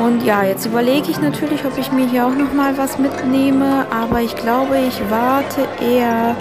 Und 0.00 0.24
ja, 0.24 0.42
jetzt 0.42 0.64
überlege 0.66 1.10
ich 1.10 1.20
natürlich, 1.20 1.64
ob 1.66 1.76
ich 1.76 1.92
mir 1.92 2.08
hier 2.08 2.26
auch 2.26 2.34
noch 2.34 2.52
mal 2.52 2.78
was 2.78 2.98
mitnehme, 2.98 3.86
aber 3.90 4.20
ich 4.20 4.34
glaube, 4.36 4.78
ich 4.78 4.98
warte 5.10 5.68
eher 5.82 6.34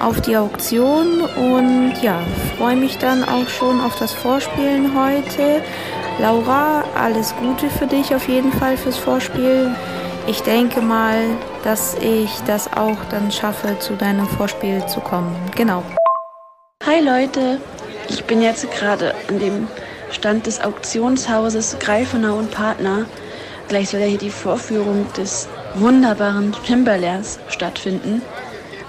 auf 0.00 0.20
die 0.22 0.36
Auktion 0.36 1.20
und 1.36 1.94
ja, 2.02 2.20
freue 2.56 2.76
mich 2.76 2.98
dann 2.98 3.22
auch 3.24 3.48
schon 3.48 3.80
auf 3.80 3.98
das 3.98 4.12
Vorspielen 4.12 4.92
heute. 4.98 5.62
Laura, 6.18 6.84
alles 6.94 7.34
Gute 7.36 7.68
für 7.68 7.86
dich 7.86 8.14
auf 8.14 8.28
jeden 8.28 8.52
Fall 8.52 8.76
fürs 8.76 8.96
Vorspiel. 8.96 9.70
Ich 10.26 10.42
denke 10.42 10.80
mal, 10.80 11.18
dass 11.62 11.96
ich 12.00 12.30
das 12.46 12.72
auch 12.72 12.96
dann 13.10 13.30
schaffe, 13.30 13.78
zu 13.80 13.94
deinem 13.94 14.26
Vorspiel 14.26 14.84
zu 14.86 15.00
kommen. 15.00 15.34
Genau. 15.54 15.82
Hi 16.86 17.00
Leute, 17.00 17.60
ich 18.08 18.24
bin 18.24 18.40
jetzt 18.40 18.70
gerade 18.70 19.14
an 19.28 19.38
dem 19.38 19.68
Stand 20.14 20.46
des 20.46 20.60
Auktionshauses 20.60 21.76
Greifenau 21.80 22.36
und 22.36 22.50
Partner. 22.50 23.06
Gleich 23.68 23.90
soll 23.90 24.00
ja 24.00 24.06
hier 24.06 24.18
die 24.18 24.30
Vorführung 24.30 25.06
des 25.16 25.48
wunderbaren 25.74 26.54
Timberlairs 26.66 27.38
stattfinden. 27.48 28.22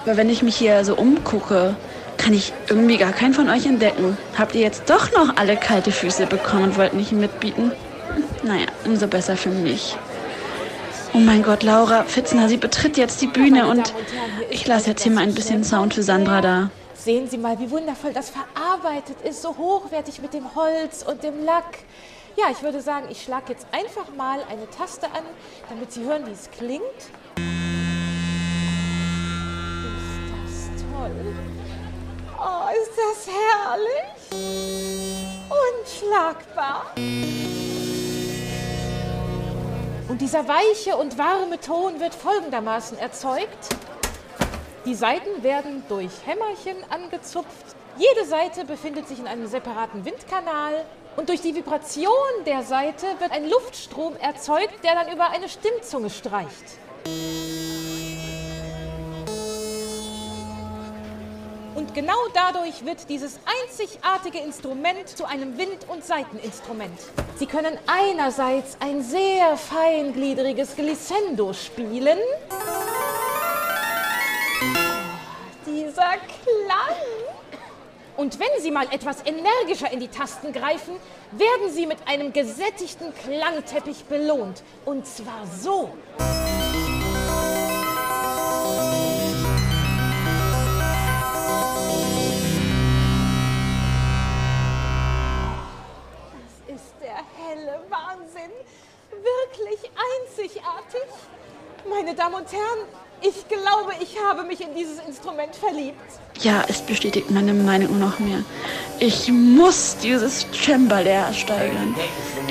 Aber 0.06 0.18
wenn 0.18 0.30
ich 0.30 0.44
mich 0.44 0.56
hier 0.56 0.86
so 0.86 0.96
umgucke, 0.96 1.76
kann 2.18 2.34
ich 2.34 2.54
irgendwie 2.70 2.98
gar 2.98 3.12
keinen 3.12 3.34
von 3.34 3.50
euch 3.50 3.66
entdecken. 3.66 4.18
Habt 4.38 4.56
ihr 4.56 4.62
jetzt 4.62 4.90
doch 4.90 5.12
noch 5.12 5.36
alle 5.38 5.58
kalte 5.58 5.92
Füße 5.92 6.28
bekommen 6.28 6.66
und 6.66 6.78
wollt 6.78 6.94
nicht 6.94 7.12
mitbieten? 7.12 7.72
Naja, 8.44 8.68
umso 8.86 9.08
besser 9.08 9.36
für 9.36 9.50
mich. 9.50 9.98
Oh 11.14 11.18
mein 11.18 11.44
Gott, 11.44 11.64
Laura 11.64 12.04
Fitzner, 12.04 12.50
sie 12.50 12.58
betritt 12.58 12.98
jetzt 12.98 13.22
die 13.22 13.28
Bühne 13.28 13.68
und 13.68 13.94
ich 14.50 14.68
lasse 14.68 14.92
jetzt 14.92 15.04
hier 15.04 15.12
mal 15.12 15.24
ein 15.24 15.34
bisschen 15.34 15.64
Sound 15.64 15.94
für 15.94 16.04
Sandra 16.04 16.42
da. 16.42 16.70
Sehen 17.06 17.30
Sie 17.30 17.38
mal, 17.38 17.60
wie 17.60 17.70
wundervoll 17.70 18.14
das 18.14 18.32
verarbeitet 18.32 19.22
ist, 19.22 19.44
so 19.44 19.56
hochwertig 19.56 20.24
mit 20.24 20.34
dem 20.34 20.56
Holz 20.56 21.04
und 21.04 21.22
dem 21.22 21.46
Lack. 21.46 21.78
Ja, 22.36 22.46
ich 22.50 22.64
würde 22.64 22.82
sagen, 22.82 23.06
ich 23.12 23.22
schlage 23.22 23.54
jetzt 23.54 23.68
einfach 23.72 24.12
mal 24.18 24.40
eine 24.50 24.68
Taste 24.72 25.06
an, 25.06 25.22
damit 25.70 25.92
Sie 25.92 26.04
hören, 26.04 26.26
wie 26.26 26.32
es 26.32 26.50
klingt. 26.50 26.82
Ist 30.48 30.72
das 30.74 30.82
toll? 30.82 31.36
Oh, 32.40 32.70
ist 32.74 32.98
das 32.98 33.28
herrlich? 33.32 34.16
Unschlagbar. 35.84 36.88
Und 40.08 40.22
dieser 40.22 40.48
weiche 40.48 40.98
und 40.98 41.20
warme 41.20 41.60
Ton 41.60 42.00
wird 42.00 42.16
folgendermaßen 42.16 42.98
erzeugt. 42.98 43.76
Die 44.86 44.94
Saiten 44.94 45.42
werden 45.42 45.84
durch 45.90 46.12
Hämmerchen 46.28 46.78
angezupft. 46.92 47.76
Jede 47.98 48.28
Seite 48.28 48.66
befindet 48.66 49.08
sich 49.08 49.18
in 49.18 49.26
einem 49.26 49.48
separaten 49.48 50.06
Windkanal 50.06 50.86
und 51.16 51.28
durch 51.28 51.42
die 51.42 51.56
Vibration 51.56 52.12
der 52.46 52.62
Seite 52.62 53.08
wird 53.18 53.32
ein 53.32 53.50
Luftstrom 53.50 54.16
erzeugt, 54.18 54.84
der 54.84 54.94
dann 54.94 55.12
über 55.12 55.32
eine 55.32 55.50
Stimmzunge 55.50 56.12
streicht. 56.12 56.78
Und 61.74 61.96
genau 61.96 62.14
dadurch 62.36 62.86
wird 62.86 63.10
dieses 63.10 63.40
einzigartige 63.64 64.38
Instrument 64.38 65.10
zu 65.10 65.26
einem 65.26 65.58
Wind- 65.58 65.88
und 65.88 66.06
Saiteninstrument. 66.06 67.00
Sie 67.38 67.48
können 67.48 67.76
einerseits 67.88 68.78
ein 68.82 69.02
sehr 69.02 69.58
feingliedriges 69.58 70.76
Glissando 70.76 71.54
spielen 71.54 72.20
dieser 76.16 76.66
Klang. 76.66 76.96
Und 78.18 78.40
wenn 78.40 78.62
Sie 78.62 78.72
mal 78.72 78.88
etwas 78.92 79.26
energischer 79.26 79.92
in 79.92 80.00
die 80.00 80.08
Tasten 80.08 80.54
greifen, 80.54 80.96
werden 81.32 81.70
Sie 81.70 81.86
mit 81.86 82.08
einem 82.08 82.32
gesättigten 82.32 83.14
Klangteppich 83.14 84.06
belohnt. 84.06 84.64
Und 84.86 85.06
zwar 85.06 85.46
so. 85.48 85.90
Das 96.68 96.76
ist 96.76 96.94
der 97.02 97.18
helle 97.38 97.84
Wahnsinn. 97.90 98.52
Wirklich 99.12 99.92
einzigartig. 100.24 101.10
Meine 101.88 102.16
Damen 102.16 102.36
und 102.36 102.52
Herren, 102.52 102.88
ich 103.28 103.48
glaube, 103.48 103.94
ich 104.02 104.16
habe 104.24 104.44
mich 104.44 104.62
in 104.62 104.76
dieses 104.76 105.00
Instrument 105.00 105.56
verliebt. 105.56 106.00
Ja, 106.42 106.64
es 106.68 106.82
bestätigt 106.82 107.32
meine 107.32 107.54
Meinung 107.54 108.00
noch 108.00 108.20
mehr. 108.20 108.40
Ich 109.00 109.32
muss 109.32 109.98
dieses 110.02 110.46
Cembalo 110.52 111.34
steigern. 111.34 111.96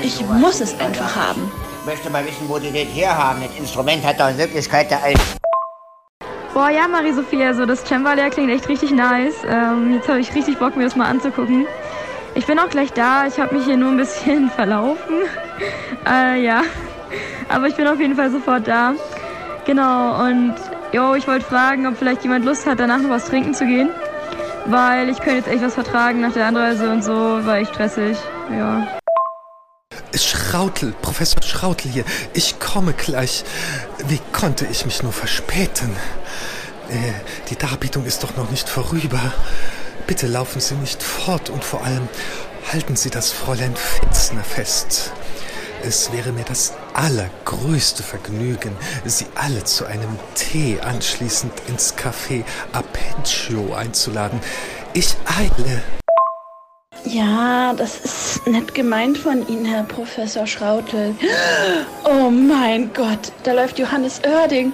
Ich 0.03 0.21
muss 0.21 0.59
es 0.59 0.77
einfach 0.79 1.15
haben. 1.15 1.51
Ich 1.81 1.85
möchte 1.85 2.09
mal 2.09 2.25
wissen, 2.25 2.47
wo 2.47 2.57
die 2.59 2.71
das 2.71 2.93
herhaben. 2.93 3.41
Das 3.41 3.57
Instrument 3.57 4.03
hat 4.03 4.19
doch 4.19 4.29
in 4.29 4.37
Wirklichkeit 4.37 4.91
der 4.91 5.03
Alt. 5.03 5.19
Boah, 6.53 6.69
ja, 6.69 6.87
Marie-Sophie, 6.87 7.43
also 7.43 7.65
das 7.65 7.83
Cembalo 7.83 8.29
klingt 8.29 8.49
echt 8.49 8.67
richtig 8.67 8.91
nice. 8.91 9.35
Ähm, 9.47 9.93
jetzt 9.93 10.07
habe 10.07 10.19
ich 10.19 10.33
richtig 10.33 10.57
Bock, 10.57 10.75
mir 10.75 10.85
das 10.85 10.95
mal 10.95 11.07
anzugucken. 11.07 11.67
Ich 12.33 12.45
bin 12.45 12.59
auch 12.59 12.69
gleich 12.69 12.91
da. 12.91 13.27
Ich 13.27 13.39
habe 13.39 13.55
mich 13.55 13.65
hier 13.65 13.77
nur 13.77 13.91
ein 13.91 13.97
bisschen 13.97 14.49
verlaufen. 14.55 15.23
äh, 16.07 16.43
ja, 16.43 16.63
aber 17.49 17.67
ich 17.67 17.75
bin 17.75 17.87
auf 17.87 17.99
jeden 17.99 18.15
Fall 18.15 18.31
sofort 18.31 18.67
da. 18.67 18.93
Genau, 19.65 20.23
und 20.23 20.53
jo, 20.91 21.15
ich 21.15 21.27
wollte 21.27 21.43
fragen, 21.43 21.87
ob 21.87 21.97
vielleicht 21.97 22.21
jemand 22.21 22.45
Lust 22.45 22.67
hat, 22.67 22.79
danach 22.79 22.99
noch 22.99 23.09
was 23.09 23.25
trinken 23.25 23.55
zu 23.55 23.65
gehen. 23.65 23.89
Weil 24.67 25.09
ich 25.09 25.17
könnte 25.17 25.37
jetzt 25.37 25.47
echt 25.47 25.63
was 25.63 25.73
vertragen 25.73 26.21
nach 26.21 26.33
der 26.33 26.45
Anreise 26.45 26.91
und 26.91 27.03
so, 27.03 27.13
war 27.13 27.57
echt 27.57 27.73
stressig. 27.73 28.17
Ja. 28.51 28.87
Schrautel, 30.15 30.93
Professor 31.01 31.41
Schrautel 31.41 31.91
hier. 31.91 32.05
Ich 32.33 32.59
komme 32.59 32.93
gleich. 32.93 33.43
Wie 34.07 34.19
konnte 34.31 34.67
ich 34.71 34.85
mich 34.85 35.01
nur 35.01 35.11
verspäten? 35.11 35.89
Äh, 36.89 37.13
die 37.49 37.55
Darbietung 37.55 38.05
ist 38.05 38.23
doch 38.23 38.35
noch 38.37 38.51
nicht 38.51 38.69
vorüber. 38.69 39.19
Bitte 40.05 40.27
laufen 40.27 40.61
Sie 40.61 40.75
nicht 40.75 41.01
fort 41.01 41.49
und 41.49 41.63
vor 41.63 41.83
allem 41.83 42.07
halten 42.71 42.95
Sie 42.95 43.09
das 43.09 43.31
Fräulein 43.31 43.75
Fitzner 43.75 44.43
fest. 44.43 45.11
Es 45.87 46.11
wäre 46.11 46.31
mir 46.31 46.43
das 46.43 46.73
allergrößte 46.95 48.01
Vergnügen, 48.01 48.71
Sie 49.05 49.27
alle 49.35 49.63
zu 49.65 49.85
einem 49.85 50.17
Tee 50.33 50.79
anschließend 50.81 51.53
ins 51.67 51.95
Café 51.95 52.43
Apencio 52.73 53.71
einzuladen. 53.75 54.39
Ich 54.95 55.15
eile. 55.25 55.83
Ja, 57.03 57.73
das 57.73 57.99
ist 57.99 58.47
nett 58.47 58.73
gemeint 58.73 59.19
von 59.19 59.47
Ihnen, 59.47 59.65
Herr 59.65 59.83
Professor 59.83 60.47
Schrautel. 60.47 61.13
Oh 62.03 62.31
mein 62.31 62.91
Gott, 62.95 63.31
da 63.43 63.53
läuft 63.53 63.77
Johannes 63.77 64.21
Oerding. 64.25 64.73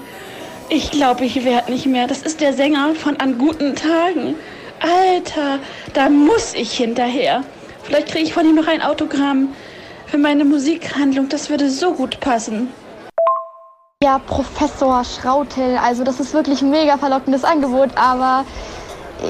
Ich 0.70 0.91
glaube, 0.91 1.25
ich 1.25 1.44
werde 1.44 1.74
nicht 1.74 1.88
mehr. 1.88 2.08
Das 2.08 2.22
ist 2.22 2.39
der 2.39 2.53
Sänger 2.53 2.96
von 2.96 3.18
An 3.18 3.38
guten 3.38 3.75
Tagen. 3.75 4.36
Alter, 4.80 5.60
da 5.91 6.08
muss 6.08 6.53
ich 6.53 6.72
hinterher. 6.72 7.44
Vielleicht 7.84 8.08
kriege 8.08 8.24
ich 8.24 8.34
von 8.34 8.46
ihm 8.46 8.56
noch 8.56 8.68
ein 8.68 8.82
Autogramm 8.82 9.50
für 10.12 10.18
meine 10.18 10.44
Musikhandlung. 10.44 11.30
Das 11.30 11.50
würde 11.50 11.70
so 11.70 11.94
gut 11.94 12.20
passen. 12.20 12.68
Ja, 14.03 14.20
Professor 14.20 15.03
Schrautel, 15.06 15.77
also 15.77 16.03
das 16.03 16.20
ist 16.20 16.34
wirklich 16.34 16.62
ein 16.62 16.70
mega 16.70 16.98
verlockendes 16.98 17.44
Angebot, 17.44 17.91
aber 17.96 18.46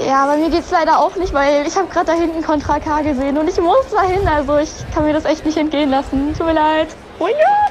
ja, 0.08 0.26
bei 0.26 0.38
mir 0.38 0.50
geht 0.50 0.62
es 0.62 0.72
leider 0.72 0.98
auch 0.98 1.16
nicht, 1.18 1.34
weil 1.34 1.68
ich 1.68 1.76
habe 1.76 1.88
gerade 1.90 2.06
da 2.08 2.14
hinten 2.14 2.42
Contra 2.42 2.80
K 2.80 3.02
gesehen 3.02 3.38
und 3.38 3.50
ich 3.50 3.60
muss 3.60 3.90
da 3.92 4.02
hin, 4.02 4.26
also 4.28 4.58
ich 4.58 4.72
kann 4.96 5.04
mir 5.06 5.14
das 5.14 5.26
echt 5.26 5.46
nicht 5.46 5.58
entgehen 5.58 5.92
lassen. 5.92 6.34
Tut 6.36 6.48
mir 6.48 6.54
leid. 6.54 6.88
Oh 7.20 7.28
ja. 7.28 7.70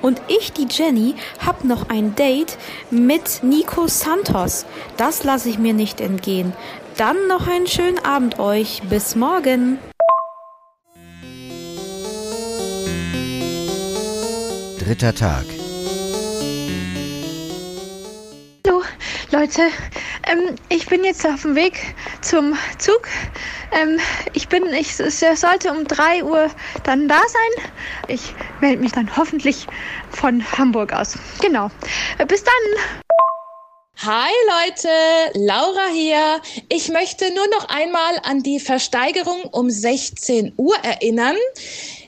Und 0.00 0.20
ich, 0.28 0.52
die 0.52 0.66
Jenny, 0.68 1.14
hab 1.44 1.62
noch 1.62 1.88
ein 1.88 2.14
Date 2.16 2.56
mit 2.90 3.42
Nico 3.42 3.86
Santos. 3.86 4.64
Das 4.96 5.24
lasse 5.24 5.50
ich 5.50 5.58
mir 5.58 5.74
nicht 5.74 6.00
entgehen. 6.00 6.54
Dann 6.96 7.16
noch 7.28 7.46
einen 7.46 7.66
schönen 7.66 8.02
Abend 8.04 8.38
euch. 8.38 8.82
Bis 8.88 9.14
morgen. 9.14 9.78
Dritter 14.84 15.14
Tag. 15.14 15.46
Hallo 18.66 18.82
Leute, 19.30 19.62
ähm, 20.30 20.56
ich 20.68 20.86
bin 20.88 21.04
jetzt 21.04 21.26
auf 21.26 21.40
dem 21.40 21.54
Weg 21.54 21.94
zum 22.20 22.54
Zug. 22.76 23.08
Ähm, 23.72 23.98
ich 24.34 24.48
bin, 24.48 24.66
ich 24.74 25.00
es 25.00 25.20
sollte 25.40 25.70
um 25.70 25.86
3 25.86 26.24
Uhr 26.24 26.50
dann 26.82 27.08
da 27.08 27.16
sein. 27.26 27.70
Ich 28.08 28.34
melde 28.60 28.82
mich 28.82 28.92
dann 28.92 29.16
hoffentlich 29.16 29.66
von 30.10 30.44
Hamburg 30.52 30.92
aus. 30.92 31.16
Genau. 31.40 31.70
Bis 32.28 32.44
dann. 32.44 33.04
Hi 33.96 34.30
Leute, 34.66 34.88
Laura 35.32 35.86
hier. 35.94 36.42
Ich 36.68 36.90
möchte 36.90 37.32
nur 37.32 37.46
noch 37.48 37.70
einmal 37.70 38.20
an 38.24 38.42
die 38.42 38.60
Versteigerung 38.60 39.44
um 39.44 39.70
16 39.70 40.52
Uhr 40.58 40.76
erinnern. 40.82 41.36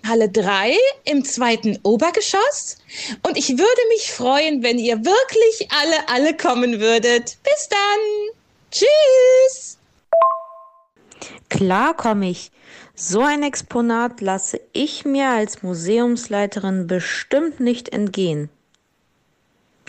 Halle 0.09 0.29
3 0.29 0.77
im 1.05 1.25
zweiten 1.25 1.79
Obergeschoss. 1.83 2.79
Und 3.27 3.37
ich 3.37 3.51
würde 3.51 3.89
mich 3.89 4.13
freuen, 4.13 4.63
wenn 4.63 4.79
ihr 4.79 5.05
wirklich 5.05 5.69
alle, 5.71 6.09
alle 6.09 6.37
kommen 6.37 6.81
würdet. 6.81 7.37
Bis 7.43 7.69
dann. 7.69 8.31
Tschüss. 8.71 9.79
Klar 11.49 11.95
komme 11.95 12.31
ich. 12.31 12.51
So 12.95 13.21
ein 13.21 13.43
Exponat 13.43 14.21
lasse 14.21 14.61
ich 14.73 15.05
mir 15.05 15.29
als 15.29 15.63
Museumsleiterin 15.63 16.87
bestimmt 16.87 17.61
nicht 17.61 17.91
entgehen. 17.91 18.49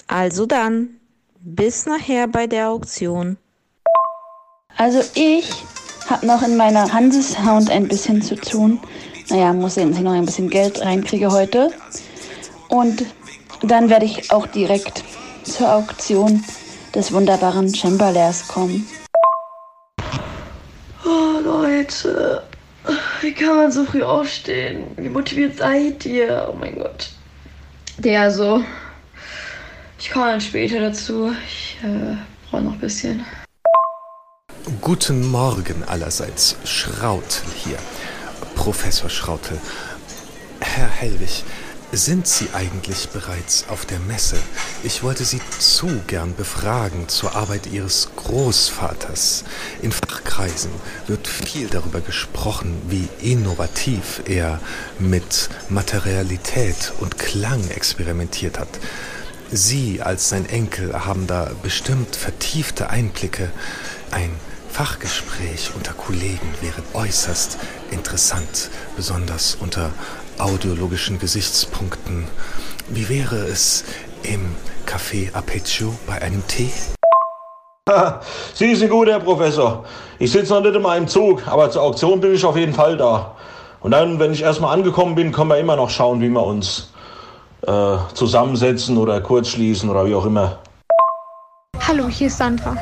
Also 0.08 0.46
dann, 0.46 1.00
bis 1.40 1.86
nachher 1.86 2.28
bei 2.28 2.48
der 2.48 2.70
Auktion. 2.70 3.38
Also 4.76 5.02
ich 5.16 5.50
habe 6.10 6.26
noch 6.26 6.42
in 6.44 6.56
meiner 6.56 6.92
Hansesound 6.92 7.70
ein 7.70 7.88
bisschen 7.88 8.22
zu 8.22 8.36
tun. 8.36 8.80
Naja, 9.30 9.52
muss 9.54 9.76
sehen, 9.76 9.90
dass 9.90 9.98
ich 9.98 10.04
noch 10.04 10.14
ein 10.14 10.26
bisschen 10.26 10.50
Geld 10.50 10.82
reinkriege 10.82 11.32
heute. 11.32 11.72
Und 12.70 13.06
dann 13.62 13.90
werde 13.90 14.06
ich 14.06 14.32
auch 14.32 14.48
direkt 14.48 15.04
zur 15.44 15.74
Auktion 15.74 16.44
des 16.96 17.12
wunderbaren 17.12 17.74
Chamberlairs 17.74 18.48
kommen. 18.48 18.88
Oh 21.06 21.40
Leute, 21.44 22.44
wie 23.22 23.34
kann 23.34 23.58
man 23.58 23.72
so 23.72 23.84
früh 23.86 24.04
aufstehen? 24.04 24.86
Wie 24.98 25.10
motiviert 25.10 25.58
seid 25.58 26.06
ihr? 26.06 26.50
Oh 26.52 26.56
mein 26.58 26.76
Gott. 26.76 27.10
Ja, 28.04 28.30
so. 28.32 28.64
Ich 30.00 30.12
komme 30.12 30.28
dann 30.28 30.42
später 30.42 30.80
dazu. 30.80 31.34
Ich 31.46 31.78
äh, 31.84 32.16
brauche 32.50 32.62
noch 32.62 32.74
ein 32.74 32.80
bisschen. 32.80 33.26
Guten 34.82 35.30
Morgen 35.32 35.84
allerseits. 35.86 36.56
Schrautel 36.64 37.44
hier. 37.56 37.78
Professor 38.68 39.10
Schrautel. 39.10 39.58
Herr 40.60 40.90
Hellwig, 40.90 41.46
sind 41.94 42.28
Sie 42.28 42.50
eigentlich 42.52 43.08
bereits 43.08 43.64
auf 43.70 43.86
der 43.86 44.00
Messe? 44.00 44.36
Ich 44.84 45.04
wollte 45.04 45.24
Sie 45.24 45.40
zu 45.58 45.88
gern 46.06 46.36
befragen 46.36 47.08
zur 47.08 47.34
Arbeit 47.34 47.68
Ihres 47.68 48.10
Großvaters. 48.18 49.46
In 49.82 49.94
Fachkreisen 49.94 50.72
wird 51.08 51.30
viel 51.30 51.70
darüber 51.70 52.02
gesprochen, 52.02 52.82
wie 52.90 53.08
innovativ 53.22 54.22
er 54.26 54.60
mit 55.00 55.48
Materialität 55.70 56.92
und 57.00 57.18
Klang 57.18 57.70
experimentiert 57.70 58.60
hat. 58.60 58.80
Sie 59.50 60.02
als 60.02 60.28
sein 60.28 60.46
Enkel 60.46 61.06
haben 61.06 61.26
da 61.26 61.52
bestimmt 61.64 62.18
vertiefte 62.18 62.90
Einblicke. 62.90 63.50
Ein 64.12 64.32
Fachgespräch 64.78 65.72
unter 65.76 65.94
Kollegen 65.94 66.54
wäre 66.62 66.84
äußerst 66.94 67.58
interessant, 67.90 68.70
besonders 68.96 69.58
unter 69.60 69.90
audiologischen 70.38 71.18
Gesichtspunkten. 71.18 72.28
Wie 72.88 73.10
wäre 73.10 73.38
es 73.38 73.86
im 74.22 74.56
Café 74.86 75.34
Apecio 75.34 75.96
bei 76.06 76.22
einem 76.22 76.46
Tee? 76.46 76.70
Sie 78.54 78.76
sind 78.76 78.92
gut, 78.92 79.08
Herr 79.08 79.20
Professor. 79.20 79.84
Ich 80.20 80.32
sitze 80.32 80.54
noch 80.54 80.62
nicht 80.62 80.76
in 80.76 80.84
meinem 80.84 81.08
Zug, 81.08 81.48
aber 81.48 81.72
zur 81.72 81.82
Auktion 81.82 82.22
bin 82.22 82.36
ich 82.36 82.46
auf 82.46 82.56
jeden 82.56 82.76
Fall 82.76 82.98
da. 82.98 83.36
Und 83.80 83.90
dann, 83.90 84.20
wenn 84.20 84.32
ich 84.32 84.44
erstmal 84.44 84.76
angekommen 84.76 85.16
bin, 85.16 85.32
können 85.32 85.50
wir 85.50 85.58
immer 85.58 85.76
noch 85.76 85.90
schauen, 85.90 86.22
wie 86.22 86.30
wir 86.30 86.44
uns 86.46 86.94
äh, 87.66 87.98
zusammensetzen 88.14 88.96
oder 89.00 89.22
kurz 89.22 89.48
schließen 89.48 89.90
oder 89.90 90.06
wie 90.06 90.14
auch 90.14 90.28
immer. 90.28 90.60
Hallo, 91.88 92.08
hier 92.10 92.28
ist 92.28 92.38
Sandra. 92.38 92.78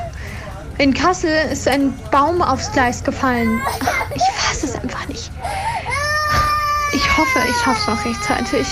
In 0.77 0.93
Kassel 0.93 1.49
ist 1.51 1.69
ein 1.69 1.93
Baum 2.11 2.41
aufs 2.41 2.69
Gleis 2.73 3.01
gefallen. 3.01 3.61
Ich 4.13 4.23
fasse 4.35 4.65
es 4.65 4.75
einfach 4.75 5.07
nicht. 5.07 5.31
Ich 6.93 7.17
hoffe, 7.17 7.39
ich 7.49 7.55
schaffe 7.57 7.79
es 7.79 7.87
noch 7.87 8.05
rechtzeitig. 8.05 8.67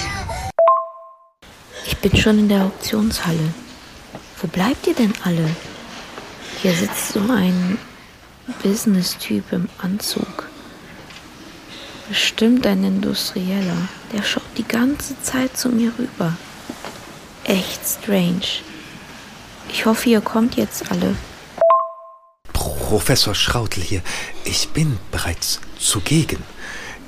Ich 1.86 1.98
bin 1.98 2.16
schon 2.18 2.39
in 2.39 2.50
der 2.50 2.63
Auktionshalle. 2.63 3.54
Wo 4.42 4.48
bleibt 4.48 4.86
ihr 4.86 4.96
denn 4.96 5.13
alle? 5.24 5.50
Hier 6.62 6.74
sitzt 6.74 7.13
so 7.13 7.22
ein 7.22 7.78
Business-Typ 8.62 9.54
im 9.54 9.70
Anzug. 9.78 10.50
Bestimmt 12.10 12.68
ein 12.68 12.84
Industrieller. 12.84 13.88
Der 14.12 14.24
schaut 14.24 14.44
die 14.58 14.68
ganze 14.68 15.22
Zeit 15.22 15.58
zu 15.58 15.70
mir 15.70 15.94
rüber. 15.98 16.36
Echt 17.46 17.82
strange. 17.88 18.62
Ich 19.70 19.86
hoffe, 19.86 20.10
ihr 20.10 20.22
kommt 20.22 20.56
jetzt 20.56 20.92
alle. 20.92 21.16
Professor 22.94 23.34
Schrautel 23.34 23.82
hier. 23.82 24.04
Ich 24.46 24.70
bin 24.70 25.00
bereits 25.12 25.60
zugegen. 25.80 26.38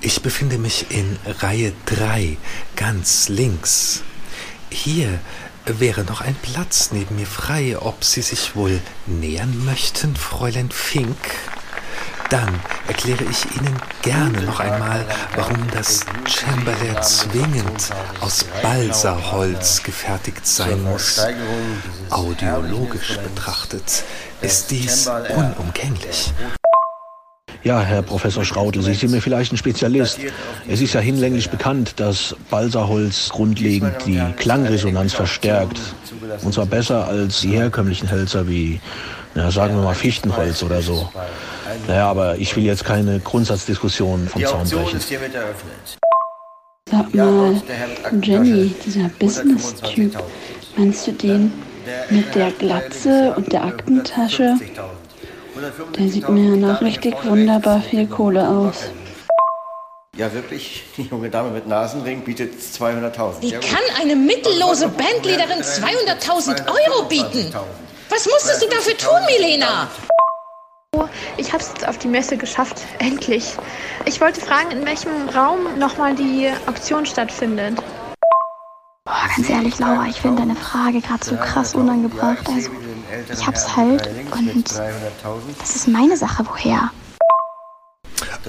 Ich 0.01 0.23
befinde 0.23 0.57
mich 0.57 0.87
in 0.89 1.19
Reihe 1.27 1.73
3, 1.85 2.37
ganz 2.75 3.29
links. 3.29 4.01
Hier 4.71 5.19
wäre 5.67 6.03
noch 6.03 6.21
ein 6.21 6.33
Platz 6.41 6.89
neben 6.91 7.17
mir 7.17 7.27
frei, 7.27 7.77
ob 7.77 8.03
Sie 8.03 8.23
sich 8.23 8.55
wohl 8.55 8.81
nähern 9.05 9.63
möchten, 9.63 10.15
Fräulein 10.15 10.71
Fink? 10.71 11.15
Dann 12.29 12.59
erkläre 12.87 13.23
ich 13.23 13.45
Ihnen 13.55 13.75
gerne 14.01 14.41
noch 14.41 14.59
einmal, 14.59 15.05
warum 15.35 15.57
das 15.71 16.01
Chamberlain 16.27 17.01
zwingend 17.03 17.89
aus 18.21 18.45
Balsaholz 18.61 19.83
gefertigt 19.83 20.45
sein 20.45 20.83
muss. 20.83 21.25
Audiologisch 22.09 23.17
betrachtet 23.19 24.03
ist 24.41 24.71
dies 24.71 25.07
unumgänglich. 25.07 26.33
Ja, 27.63 27.81
Herr 27.81 28.03
Professor 28.03 28.45
Schrautel, 28.45 28.83
Sie 28.83 28.93
sind 28.93 29.09
mir 29.09 29.21
vielleicht 29.21 29.51
ein 29.51 29.57
Spezialist. 29.57 30.19
Es 30.67 30.81
ist 30.81 30.93
ja 30.93 30.99
hinlänglich 30.99 31.49
bekannt, 31.49 31.99
dass 31.99 32.35
Balsaholz 32.51 33.29
grundlegend 33.29 34.05
die 34.05 34.21
Klangresonanz 34.37 35.13
verstärkt. 35.13 35.79
Und 36.43 36.53
zwar 36.53 36.67
besser 36.67 37.07
als 37.07 37.41
die 37.41 37.49
herkömmlichen 37.49 38.11
Hölzer 38.11 38.47
wie, 38.47 38.79
na, 39.35 39.51
sagen 39.51 39.75
wir 39.75 39.83
mal, 39.83 39.93
Fichtenholz 39.93 40.63
oder 40.63 40.81
so. 40.81 41.09
Naja, 41.87 42.09
aber 42.09 42.37
ich 42.37 42.55
will 42.55 42.63
jetzt 42.63 42.85
keine 42.85 43.19
Grundsatzdiskussion 43.19 44.29
vom 44.29 44.43
Zaun 44.43 44.67
brechen. 44.67 44.99
Sag 46.89 47.13
mal, 47.13 47.61
Jenny, 48.21 48.73
dieser 48.85 49.09
Business-Typ, 49.19 50.17
meinst 50.77 51.07
du 51.07 51.11
den 51.11 51.51
mit 52.09 52.33
der 52.33 52.51
Glatze 52.51 53.33
und 53.35 53.51
der 53.51 53.65
Aktentasche? 53.65 54.55
Der 55.97 56.09
sieht 56.09 56.29
mir 56.29 56.55
nach 56.55 56.81
richtig 56.81 57.15
wunderbar 57.25 57.81
viel 57.81 58.07
Kohle 58.07 58.47
aus. 58.47 58.85
Ja, 60.17 60.31
wirklich, 60.31 60.83
die 60.95 61.03
junge 61.03 61.29
Dame 61.29 61.49
mit 61.49 61.67
Nasenring 61.67 62.21
bietet 62.23 62.53
200.000. 62.53 63.41
Wie 63.41 63.51
kann 63.51 63.83
eine 64.01 64.15
mittellose 64.15 64.87
Bandleaderin 64.87 65.61
200.000 65.61 66.65
Euro 66.67 67.03
bieten? 67.09 67.53
Was 68.15 68.25
musstest 68.27 68.61
du 68.61 68.69
dafür 68.69 68.95
tun, 68.95 69.19
Milena? 69.25 69.89
Ich 71.35 71.51
habe 71.51 71.61
es 71.61 71.67
jetzt 71.67 71.85
auf 71.85 71.97
die 71.97 72.07
Messe 72.07 72.37
geschafft, 72.37 72.81
endlich. 72.99 73.57
Ich 74.05 74.21
wollte 74.21 74.39
fragen, 74.39 74.71
in 74.71 74.85
welchem 74.85 75.27
Raum 75.27 75.77
nochmal 75.77 76.15
die 76.15 76.49
Auktion 76.65 77.05
stattfindet. 77.05 77.77
Boah, 79.03 79.27
ganz 79.35 79.49
ehrlich, 79.49 79.77
Laura, 79.79 80.05
ich 80.05 80.21
finde 80.21 80.43
deine 80.43 80.55
Frage 80.55 81.01
gerade 81.01 81.25
so 81.25 81.35
krass 81.35 81.75
unangebracht. 81.75 82.47
Also, 82.47 82.71
ich 83.33 83.45
hab's 83.45 83.75
halt 83.75 84.07
und 84.31 84.71
das 85.59 85.75
ist 85.75 85.89
meine 85.89 86.15
Sache, 86.15 86.45
woher? 86.47 86.91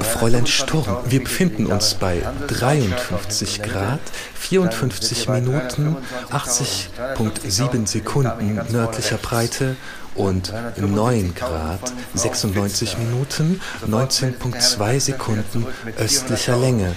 Fräulein 0.00 0.46
Sturm, 0.46 0.98
wir 1.06 1.22
befinden 1.22 1.66
uns 1.66 1.94
bei 1.94 2.22
53 2.48 3.62
Grad, 3.62 4.00
54 4.35 5.28
Minuten, 5.28 5.96
80,7 6.30 7.87
Sekunden 7.87 8.61
nördlicher 8.70 9.16
Breite 9.16 9.76
und 10.14 10.52
9 10.76 11.35
Grad, 11.35 11.80
96 12.14 12.98
Minuten, 12.98 13.61
19,2 13.88 15.00
Sekunden 15.00 15.66
östlicher 15.98 16.56
Länge. 16.56 16.94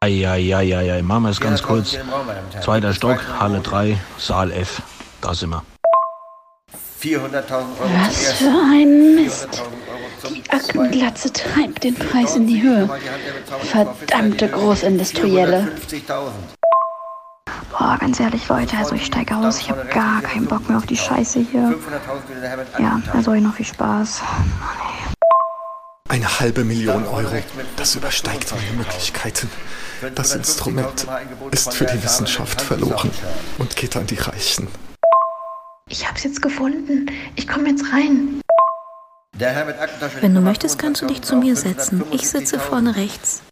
Eieieiei, 0.00 1.02
machen 1.02 1.24
wir 1.24 1.30
es 1.30 1.40
ganz 1.40 1.62
kurz. 1.62 1.96
Zweiter 2.62 2.92
Stock, 2.92 3.18
Halle 3.40 3.60
3, 3.60 3.98
Saal 4.18 4.52
F. 4.52 4.82
Da 5.20 5.34
sind 5.34 5.50
wir. 5.50 5.62
400.000 7.02 7.52
Euro. 7.52 7.90
Was 8.06 8.32
für 8.32 8.44
ein 8.44 9.14
Mist. 9.14 9.62
Die 10.24 10.50
Aktenglatze 10.50 11.32
treibt 11.32 11.84
den 11.84 11.94
Preis 11.94 12.36
in 12.36 12.46
die 12.46 12.62
Höhe. 12.62 12.88
Verdammte 13.62 14.48
Großindustrielle. 14.48 15.72
Boah, 17.70 17.96
ganz 18.00 18.20
ehrlich, 18.20 18.48
Leute, 18.48 18.76
also 18.76 18.94
ich 18.94 19.06
steige 19.06 19.36
aus. 19.36 19.60
Ich 19.60 19.70
habe 19.70 19.84
gar 19.86 20.22
keinen 20.22 20.46
Bock 20.46 20.68
mehr 20.68 20.78
auf 20.78 20.86
die 20.86 20.96
Scheiße 20.96 21.40
hier. 21.40 21.74
Ja, 22.78 23.00
also 23.12 23.32
euch 23.32 23.42
noch 23.42 23.54
viel 23.54 23.66
Spaß. 23.66 24.22
Eine 26.08 26.40
halbe 26.40 26.64
Million 26.64 27.06
Euro, 27.06 27.36
das 27.76 27.94
übersteigt 27.96 28.54
meine 28.54 28.78
Möglichkeiten. 28.78 29.50
Das 30.14 30.34
Instrument 30.34 31.06
ist 31.50 31.74
für 31.74 31.86
die 31.86 32.02
Wissenschaft 32.02 32.60
verloren 32.60 33.10
und 33.58 33.76
geht 33.76 33.96
an 33.96 34.06
die 34.06 34.16
Reichen. 34.16 34.68
Ich 35.88 36.08
hab's 36.08 36.24
jetzt 36.24 36.42
gefunden. 36.42 37.10
Ich 37.36 37.46
komme 37.46 37.68
jetzt 37.68 37.84
rein. 37.92 38.40
Wenn 40.20 40.34
du 40.34 40.40
möchtest, 40.40 40.78
kannst 40.78 41.02
du 41.02 41.06
dich 41.06 41.22
zu 41.22 41.36
mir 41.36 41.56
setzen. 41.56 42.02
Ich 42.10 42.28
sitze 42.28 42.58
vorne 42.58 42.96
rechts. 42.96 43.42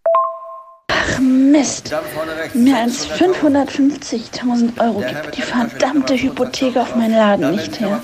Ach 0.90 1.18
Mist. 1.18 1.94
Mehr 2.54 2.78
als 2.78 3.06
550.000 3.08 4.80
Euro 4.80 5.00
gibt 5.00 5.36
die 5.36 5.42
verdammte 5.42 6.14
Hypothek 6.14 6.76
auf 6.76 6.96
meinen 6.96 7.14
Laden 7.14 7.50
nicht 7.52 7.80
her. 7.80 8.00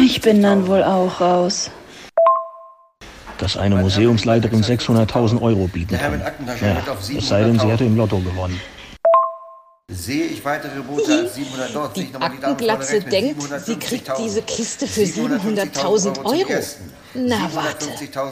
Ich 0.00 0.20
bin 0.20 0.42
dann 0.42 0.66
wohl 0.66 0.82
auch 0.82 1.20
raus. 1.20 1.70
Dass 3.38 3.56
eine 3.56 3.76
Museumsleiterin 3.76 4.62
600.000 4.62 5.42
Euro 5.42 5.66
bieten 5.66 5.98
kann. 5.98 6.22
Ja, 6.62 6.82
es 7.18 7.28
sei 7.28 7.44
denn, 7.44 7.58
sie 7.58 7.66
hätte 7.66 7.84
im 7.84 7.96
Lotto 7.96 8.18
gewonnen. 8.18 8.58
Sehe 10.06 10.26
ich 10.26 10.44
weitere 10.44 10.78
Boote 10.82 11.18
als 11.18 11.34
700 11.34 11.74
dort? 11.74 11.96
Die 11.96 12.08
Aktenglatze 12.20 13.00
denkt, 13.00 13.42
sie 13.66 13.76
kriegt 13.76 14.08
diese 14.20 14.40
Kiste 14.42 14.86
für 14.86 15.00
700.000 15.00 16.24
Euro. 16.24 16.62
Na 17.14 17.50
warte, 17.52 17.86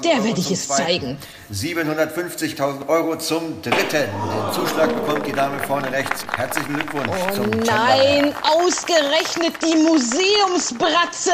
der 0.04 0.22
werde 0.22 0.38
ich 0.38 0.52
es 0.52 0.68
zeigen. 0.68 1.18
750.000 1.52 2.86
Euro 2.86 3.18
zum 3.18 3.60
dritten. 3.60 3.90
Den 3.90 4.52
Zuschlag 4.54 4.94
bekommt 4.94 5.26
die 5.26 5.32
Dame 5.32 5.58
vorne 5.66 5.90
rechts. 5.90 6.24
Herzlichen 6.36 6.74
Glückwunsch 6.74 7.08
Oh 7.10 7.34
zum 7.34 7.50
nein, 7.50 8.32
ausgerechnet 8.42 9.54
die 9.60 9.74
Museumsbratze. 9.74 11.32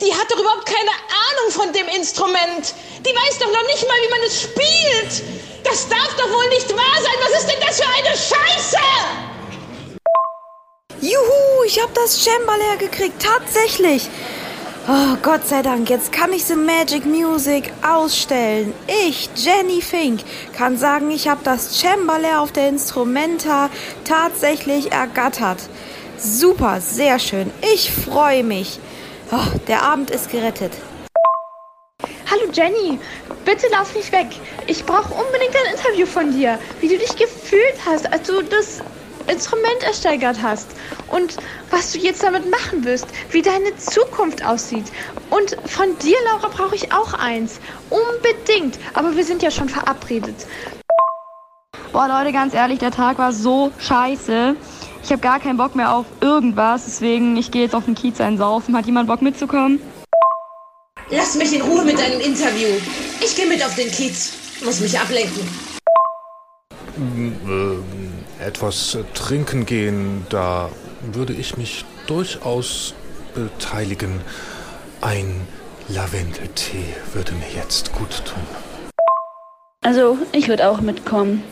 Die 0.00 0.12
hat 0.12 0.30
doch 0.30 0.38
überhaupt 0.38 0.66
keine 0.66 0.94
Ahnung 1.26 1.50
von 1.50 1.72
dem 1.72 1.88
Instrument. 1.98 2.74
Die 3.00 3.10
weiß 3.10 3.40
doch 3.40 3.50
noch 3.50 3.66
nicht 3.66 3.82
mal, 3.88 3.96
wie 4.06 4.10
man 4.10 4.20
es 4.24 4.40
spielt. 4.40 5.24
Das 5.64 5.88
darf 5.88 6.14
doch 6.16 6.30
wohl 6.30 6.48
nicht 6.50 6.70
wahr 6.70 7.02
sein. 7.02 7.18
Was 7.22 7.40
ist 7.40 7.50
denn 7.50 7.60
das 7.66 7.80
für 7.80 7.88
eine 7.88 8.16
Scheiße? 8.16 9.33
Juhu, 11.04 11.64
ich 11.66 11.82
habe 11.82 11.92
das 11.94 12.24
Cembalo 12.24 12.78
gekriegt, 12.78 13.22
tatsächlich. 13.22 14.08
Oh, 14.88 15.18
Gott 15.20 15.46
sei 15.46 15.60
Dank, 15.60 15.90
jetzt 15.90 16.12
kann 16.12 16.32
ich 16.32 16.46
The 16.46 16.56
Magic 16.56 17.04
Music 17.04 17.70
ausstellen. 17.86 18.72
Ich, 18.86 19.28
Jenny 19.36 19.82
Fink, 19.82 20.20
kann 20.56 20.78
sagen, 20.78 21.10
ich 21.10 21.28
habe 21.28 21.42
das 21.44 21.78
Cembalo 21.78 22.38
auf 22.38 22.52
der 22.52 22.70
Instrumenta 22.70 23.68
tatsächlich 24.04 24.92
ergattert. 24.92 25.58
Super, 26.16 26.80
sehr 26.80 27.18
schön. 27.18 27.50
Ich 27.74 27.92
freue 27.92 28.42
mich. 28.42 28.78
Oh, 29.30 29.58
der 29.68 29.82
Abend 29.82 30.10
ist 30.10 30.30
gerettet. 30.30 30.72
Hallo 32.30 32.50
Jenny, 32.50 32.98
bitte 33.44 33.66
lauf 33.68 33.94
nicht 33.94 34.10
weg. 34.10 34.28
Ich 34.68 34.82
brauche 34.86 35.12
unbedingt 35.12 35.54
ein 35.54 35.74
Interview 35.74 36.06
von 36.06 36.32
dir, 36.32 36.58
wie 36.80 36.88
du 36.88 36.96
dich 36.96 37.14
gefühlt 37.14 37.76
hast, 37.84 38.10
als 38.10 38.26
du 38.26 38.40
das 38.40 38.80
Instrument 39.26 39.82
ersteigert 39.82 40.42
hast 40.42 40.68
und 41.10 41.36
was 41.70 41.92
du 41.92 41.98
jetzt 41.98 42.22
damit 42.22 42.50
machen 42.50 42.84
wirst, 42.84 43.06
wie 43.30 43.42
deine 43.42 43.76
Zukunft 43.76 44.44
aussieht. 44.44 44.86
Und 45.30 45.56
von 45.68 45.96
dir, 45.98 46.16
Laura, 46.26 46.48
brauche 46.48 46.74
ich 46.74 46.92
auch 46.92 47.14
eins. 47.14 47.60
Unbedingt. 47.90 48.78
Aber 48.94 49.16
wir 49.16 49.24
sind 49.24 49.42
ja 49.42 49.50
schon 49.50 49.68
verabredet. 49.68 50.46
Boah, 51.92 52.08
Leute, 52.08 52.32
ganz 52.32 52.54
ehrlich, 52.54 52.78
der 52.78 52.90
Tag 52.90 53.18
war 53.18 53.32
so 53.32 53.70
scheiße. 53.78 54.56
Ich 55.02 55.10
habe 55.10 55.20
gar 55.20 55.38
keinen 55.38 55.56
Bock 55.56 55.74
mehr 55.74 55.94
auf 55.94 56.06
irgendwas, 56.20 56.86
deswegen 56.86 57.36
ich 57.36 57.50
gehe 57.50 57.62
jetzt 57.62 57.74
auf 57.74 57.84
den 57.84 57.94
Kiez 57.94 58.20
einsaufen. 58.20 58.76
Hat 58.76 58.86
jemand 58.86 59.06
Bock 59.06 59.22
mitzukommen? 59.22 59.80
Lass 61.10 61.34
mich 61.34 61.54
in 61.54 61.62
Ruhe 61.62 61.84
mit 61.84 61.98
deinem 61.98 62.20
Interview. 62.20 62.68
Ich 63.20 63.36
gehe 63.36 63.46
mit 63.46 63.62
auf 63.64 63.74
den 63.74 63.90
Kiez. 63.90 64.32
Muss 64.64 64.80
mich 64.80 64.98
ablenken. 64.98 65.46
Ähm, 66.96 68.03
etwas 68.44 68.94
äh, 68.94 69.02
trinken 69.14 69.66
gehen, 69.66 70.26
da 70.28 70.68
würde 71.12 71.32
ich 71.32 71.56
mich 71.56 71.84
durchaus 72.06 72.94
beteiligen. 73.34 74.20
Ein 75.00 75.46
Lavendeltee 75.88 76.94
würde 77.12 77.32
mir 77.32 77.48
jetzt 77.54 77.92
gut 77.92 78.22
tun. 78.24 78.42
Also, 79.82 80.16
ich 80.32 80.48
würde 80.48 80.68
auch 80.68 80.80
mitkommen. 80.80 81.42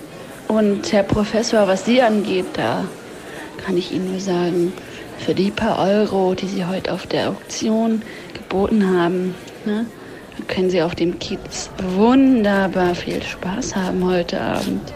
Und 0.48 0.92
Herr 0.92 1.02
Professor, 1.02 1.66
was 1.66 1.84
Sie 1.84 2.00
angeht, 2.00 2.46
da 2.54 2.84
kann 3.64 3.76
ich 3.76 3.92
Ihnen 3.92 4.10
nur 4.10 4.20
sagen, 4.20 4.72
für 5.18 5.34
die 5.34 5.50
paar 5.50 5.78
Euro, 5.78 6.34
die 6.34 6.48
Sie 6.48 6.64
heute 6.64 6.92
auf 6.92 7.06
der 7.06 7.28
Auktion 7.28 8.02
geboten 8.34 8.98
haben, 8.98 9.34
ne, 9.64 9.86
können 10.48 10.70
Sie 10.70 10.82
auf 10.82 10.94
dem 10.94 11.18
Kiez 11.18 11.70
wunderbar 11.94 12.94
viel 12.94 13.22
Spaß 13.22 13.76
haben 13.76 14.04
heute 14.04 14.40
Abend. 14.40 14.92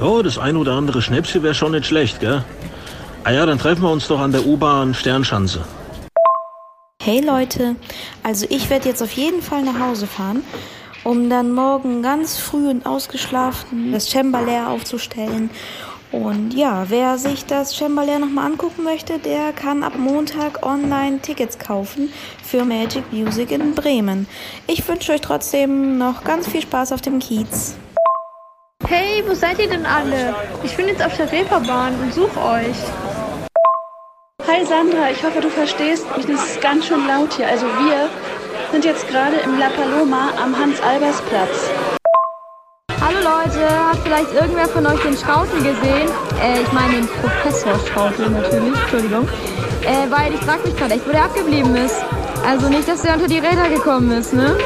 Ja, 0.00 0.22
das 0.22 0.38
ein 0.38 0.56
oder 0.56 0.74
andere 0.74 1.02
Schnäpschen 1.02 1.42
wäre 1.42 1.54
schon 1.54 1.72
nicht 1.72 1.86
schlecht, 1.86 2.20
gell? 2.20 2.44
Ah 3.24 3.32
ja, 3.32 3.44
dann 3.46 3.58
treffen 3.58 3.82
wir 3.82 3.90
uns 3.90 4.06
doch 4.06 4.20
an 4.20 4.30
der 4.30 4.46
U-Bahn 4.46 4.94
Sternschanze. 4.94 5.64
Hey 7.02 7.20
Leute, 7.20 7.74
also 8.22 8.46
ich 8.48 8.70
werde 8.70 8.88
jetzt 8.88 9.02
auf 9.02 9.10
jeden 9.12 9.42
Fall 9.42 9.64
nach 9.64 9.80
Hause 9.80 10.06
fahren, 10.06 10.44
um 11.02 11.28
dann 11.28 11.52
morgen 11.52 12.02
ganz 12.02 12.38
früh 12.38 12.68
und 12.68 12.86
ausgeschlafen 12.86 13.90
das 13.90 14.08
Cembalo 14.08 14.68
aufzustellen 14.68 15.50
Und 16.10 16.54
ja, 16.54 16.86
wer 16.88 17.18
sich 17.18 17.44
das 17.44 17.76
Chamberlain 17.76 18.20
nochmal 18.20 18.46
angucken 18.46 18.84
möchte, 18.84 19.18
der 19.18 19.52
kann 19.52 19.82
ab 19.82 19.94
Montag 19.98 20.64
online 20.64 21.20
Tickets 21.20 21.58
kaufen 21.58 22.10
für 22.42 22.64
Magic 22.64 23.12
Music 23.12 23.50
in 23.50 23.74
Bremen. 23.74 24.26
Ich 24.66 24.86
wünsche 24.88 25.12
euch 25.12 25.20
trotzdem 25.20 25.98
noch 25.98 26.24
ganz 26.24 26.48
viel 26.48 26.62
Spaß 26.62 26.92
auf 26.92 27.00
dem 27.00 27.18
Kiez. 27.18 27.76
Hey, 28.90 29.22
wo 29.26 29.34
seid 29.34 29.58
ihr 29.58 29.68
denn 29.68 29.84
alle? 29.84 30.34
Ich 30.62 30.74
bin 30.74 30.88
jetzt 30.88 31.04
auf 31.04 31.14
der 31.14 31.30
Reeperbahn 31.30 31.94
und 32.00 32.14
suche 32.14 32.40
euch. 32.40 32.76
Hi 34.46 34.64
Sandra, 34.64 35.10
ich 35.10 35.22
hoffe, 35.22 35.42
du 35.42 35.50
verstehst 35.50 36.06
mich. 36.16 36.24
Das 36.24 36.42
ist 36.42 36.62
ganz 36.62 36.86
schön 36.86 37.06
laut 37.06 37.34
hier. 37.34 37.48
Also 37.48 37.66
wir 37.66 38.08
sind 38.72 38.86
jetzt 38.86 39.06
gerade 39.08 39.36
im 39.44 39.58
La 39.58 39.68
Paloma 39.68 40.30
am 40.42 40.58
Hans-Albers-Platz. 40.58 41.68
Hallo 42.98 43.18
Leute, 43.18 43.68
hat 43.68 43.98
vielleicht 44.02 44.32
irgendwer 44.32 44.68
von 44.68 44.86
euch 44.86 45.02
den 45.02 45.18
Schrautel 45.18 45.58
gesehen? 45.58 46.08
Äh, 46.42 46.62
ich 46.62 46.72
meine 46.72 46.94
den 46.94 47.08
Professor 47.08 47.78
Schrautel 47.80 48.30
natürlich, 48.30 48.74
Entschuldigung. 48.74 49.28
Äh, 49.82 50.10
weil 50.10 50.32
ich 50.32 50.40
frag 50.40 50.64
mich 50.64 50.74
gerade 50.78 50.94
echt, 50.94 51.06
wo 51.06 51.12
der 51.12 51.24
abgeblieben 51.24 51.76
ist. 51.76 52.02
Also 52.42 52.70
nicht, 52.70 52.88
dass 52.88 53.02
der 53.02 53.12
unter 53.16 53.28
die 53.28 53.38
Räder 53.38 53.68
gekommen 53.68 54.12
ist, 54.12 54.32
ne? 54.32 54.56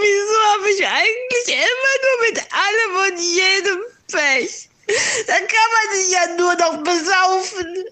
Wieso 0.00 0.36
habe 0.52 0.70
ich 0.70 0.86
eigentlich 0.86 1.48
immer 1.48 1.94
nur 2.04 2.16
mit 2.28 2.38
und 3.14 3.20
jedem 3.20 3.80
Pech? 4.10 4.68
Da 5.26 5.34
kann 5.34 5.70
man 5.72 5.88
sich 5.96 6.10
ja 6.12 6.26
nur 6.36 6.54
noch 6.56 6.76
besaufen. 6.82 7.84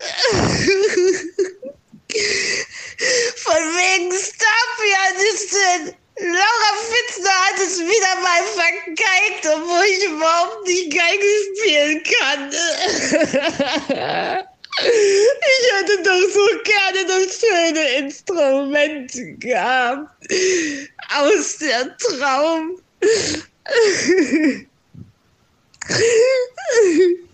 Von 3.36 3.62
wegen 3.76 4.12
Star-Pianistin. 4.12 5.94
Laura 6.18 6.72
Fitzner 6.90 7.30
hat 7.30 7.58
es 7.58 7.78
wieder 7.80 8.14
mal 8.20 8.42
vergeigt, 8.54 9.46
obwohl 9.46 9.84
ich 9.86 10.04
überhaupt 10.04 10.66
nicht 10.68 10.92
Geige 10.92 11.26
spielen 11.56 12.02
kann. 12.02 12.52
Ich 14.78 15.72
hätte 15.72 16.02
doch 16.02 16.24
so 16.32 16.46
gerne 16.64 17.06
das 17.06 17.40
schöne 17.40 17.84
Instrument 17.98 19.12
gehabt. 19.40 20.10
Aus 21.14 21.56
der 21.58 21.96
Traum. 21.96 22.80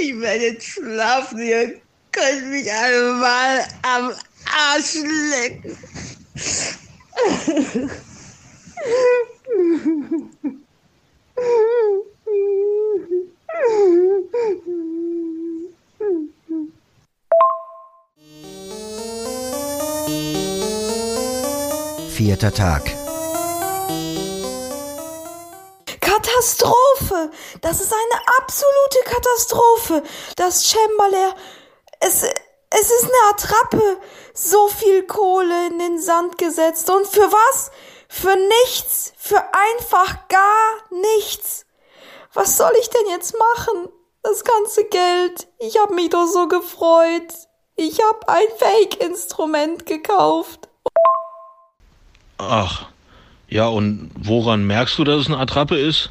Ich 0.00 0.18
werde 0.20 0.44
jetzt 0.44 0.66
schlafen. 0.66 1.38
Ihr 1.38 1.80
könnt 2.12 2.50
mich 2.50 2.72
alle 2.72 3.12
mal 3.12 3.64
am 3.82 4.12
Arsch 4.44 4.96
lecken. 5.30 5.76
Vierter 22.10 22.52
Tag. 22.52 22.95
Katastrophe! 26.36 27.30
Das 27.62 27.80
ist 27.80 27.92
eine 27.92 28.22
absolute 28.38 28.98
Katastrophe! 29.04 30.02
Das 30.36 30.66
Chamberlain, 30.68 31.32
es, 32.00 32.22
es 32.22 32.90
ist 32.90 33.04
eine 33.04 33.30
Attrappe. 33.30 34.00
So 34.34 34.68
viel 34.68 35.04
Kohle 35.04 35.68
in 35.68 35.78
den 35.78 35.98
Sand 35.98 36.36
gesetzt. 36.36 36.90
Und 36.90 37.06
für 37.06 37.32
was? 37.32 37.70
Für 38.08 38.36
nichts. 38.36 39.14
Für 39.16 39.42
einfach 39.72 40.28
gar 40.28 40.72
nichts. 40.90 41.64
Was 42.34 42.58
soll 42.58 42.72
ich 42.80 42.90
denn 42.90 43.08
jetzt 43.08 43.34
machen? 43.38 43.88
Das 44.22 44.44
ganze 44.44 44.84
Geld. 44.84 45.48
Ich 45.58 45.78
hab 45.78 45.90
mich 45.90 46.10
doch 46.10 46.26
so 46.26 46.48
gefreut. 46.48 47.32
Ich 47.76 47.98
hab 48.00 48.28
ein 48.28 48.46
Fake-Instrument 48.58 49.86
gekauft. 49.86 50.68
Ach, 52.36 52.88
ja, 53.48 53.68
und 53.68 54.10
woran 54.18 54.66
merkst 54.66 54.98
du, 54.98 55.04
dass 55.04 55.22
es 55.22 55.26
eine 55.28 55.38
Attrappe 55.38 55.78
ist? 55.78 56.10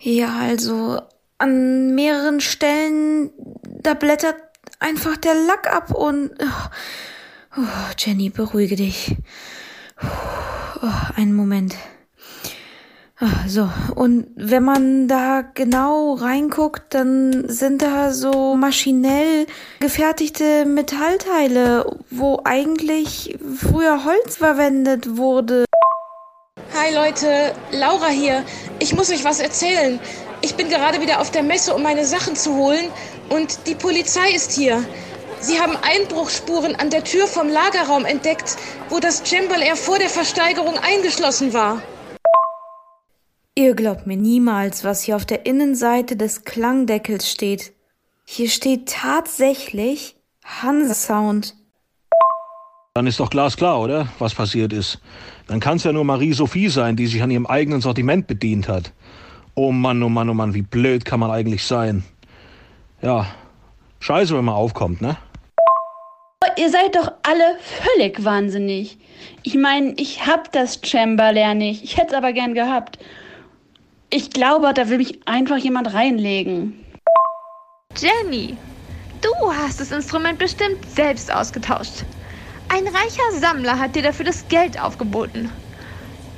Ja, 0.00 0.38
also 0.38 1.02
an 1.38 1.94
mehreren 1.94 2.40
Stellen, 2.40 3.30
da 3.82 3.94
blättert 3.94 4.36
einfach 4.78 5.16
der 5.18 5.34
Lack 5.34 5.70
ab 5.70 5.94
und... 5.94 6.30
Oh, 6.40 7.58
oh, 7.58 7.92
Jenny, 7.98 8.30
beruhige 8.30 8.76
dich. 8.76 9.16
Oh, 10.02 10.86
einen 11.16 11.34
Moment. 11.34 11.74
Ah, 13.18 13.46
So, 13.46 13.68
und 13.94 14.28
wenn 14.36 14.64
man 14.64 15.06
da 15.06 15.42
genau 15.42 16.14
reinguckt, 16.14 16.94
dann 16.94 17.50
sind 17.50 17.82
da 17.82 18.12
so 18.14 18.56
maschinell 18.56 19.46
gefertigte 19.80 20.64
Metallteile, 20.64 21.98
wo 22.08 22.40
eigentlich 22.44 23.38
früher 23.58 24.06
Holz 24.06 24.38
verwendet 24.38 25.18
wurde. 25.18 25.66
Hi 26.72 26.94
Leute, 26.94 27.52
Laura 27.72 28.06
hier. 28.06 28.44
Ich 28.78 28.94
muss 28.94 29.10
euch 29.10 29.24
was 29.24 29.40
erzählen. 29.40 29.98
Ich 30.40 30.54
bin 30.54 30.68
gerade 30.68 31.00
wieder 31.00 31.20
auf 31.20 31.32
der 31.32 31.42
Messe, 31.42 31.74
um 31.74 31.82
meine 31.82 32.06
Sachen 32.06 32.36
zu 32.36 32.54
holen 32.54 32.86
und 33.28 33.66
die 33.66 33.74
Polizei 33.74 34.30
ist 34.30 34.52
hier. 34.52 34.84
Sie 35.40 35.60
haben 35.60 35.76
Einbruchsspuren 35.76 36.76
an 36.76 36.90
der 36.90 37.02
Tür 37.02 37.26
vom 37.26 37.48
Lagerraum 37.48 38.04
entdeckt, 38.04 38.56
wo 38.88 39.00
das 39.00 39.24
Gimbal 39.24 39.62
Air 39.62 39.74
vor 39.74 39.98
der 39.98 40.08
Versteigerung 40.08 40.78
eingeschlossen 40.78 41.52
war. 41.52 41.82
Ihr 43.56 43.74
glaubt 43.74 44.06
mir 44.06 44.16
niemals, 44.16 44.84
was 44.84 45.02
hier 45.02 45.16
auf 45.16 45.26
der 45.26 45.46
Innenseite 45.46 46.16
des 46.16 46.44
Klangdeckels 46.44 47.28
steht. 47.28 47.72
Hier 48.24 48.48
steht 48.48 48.88
tatsächlich 48.88 50.16
Hansa 50.44 50.94
Sound. 50.94 51.56
Dann 52.94 53.06
ist 53.06 53.20
doch 53.20 53.30
glasklar, 53.30 53.80
oder? 53.80 54.08
Was 54.18 54.34
passiert 54.34 54.72
ist. 54.72 54.98
Dann 55.50 55.58
kann 55.58 55.78
es 55.78 55.82
ja 55.82 55.92
nur 55.92 56.04
Marie-Sophie 56.04 56.68
sein, 56.68 56.94
die 56.94 57.08
sich 57.08 57.24
an 57.24 57.30
ihrem 57.32 57.44
eigenen 57.44 57.80
Sortiment 57.80 58.28
bedient 58.28 58.68
hat. 58.68 58.92
Oh 59.56 59.72
Mann, 59.72 60.00
oh 60.00 60.08
Mann, 60.08 60.30
oh 60.30 60.34
Mann, 60.34 60.54
wie 60.54 60.62
blöd 60.62 61.04
kann 61.04 61.18
man 61.18 61.32
eigentlich 61.32 61.64
sein? 61.64 62.04
Ja, 63.02 63.26
scheiße, 63.98 64.36
wenn 64.36 64.44
man 64.44 64.54
aufkommt, 64.54 65.02
ne? 65.02 65.16
Ihr 66.56 66.70
seid 66.70 66.94
doch 66.94 67.10
alle 67.24 67.58
völlig 67.82 68.24
wahnsinnig. 68.24 68.96
Ich 69.42 69.56
meine, 69.56 69.94
ich 69.96 70.24
hab 70.24 70.52
das 70.52 70.78
Chamberlain 70.84 71.58
nicht. 71.58 71.82
Ich 71.82 71.96
hätte 71.96 72.10
es 72.10 72.14
aber 72.14 72.32
gern 72.32 72.54
gehabt. 72.54 73.00
Ich 74.08 74.30
glaube, 74.30 74.72
da 74.72 74.88
will 74.88 74.98
mich 74.98 75.26
einfach 75.26 75.56
jemand 75.56 75.92
reinlegen. 75.92 76.78
Jenny, 77.96 78.56
du 79.20 79.52
hast 79.52 79.80
das 79.80 79.90
Instrument 79.90 80.38
bestimmt 80.38 80.78
selbst 80.94 81.34
ausgetauscht. 81.34 82.04
Ein 82.72 82.86
reicher 82.86 83.32
Sammler 83.32 83.80
hat 83.80 83.96
dir 83.96 84.02
dafür 84.02 84.24
das 84.24 84.46
Geld 84.46 84.80
aufgeboten. 84.80 85.50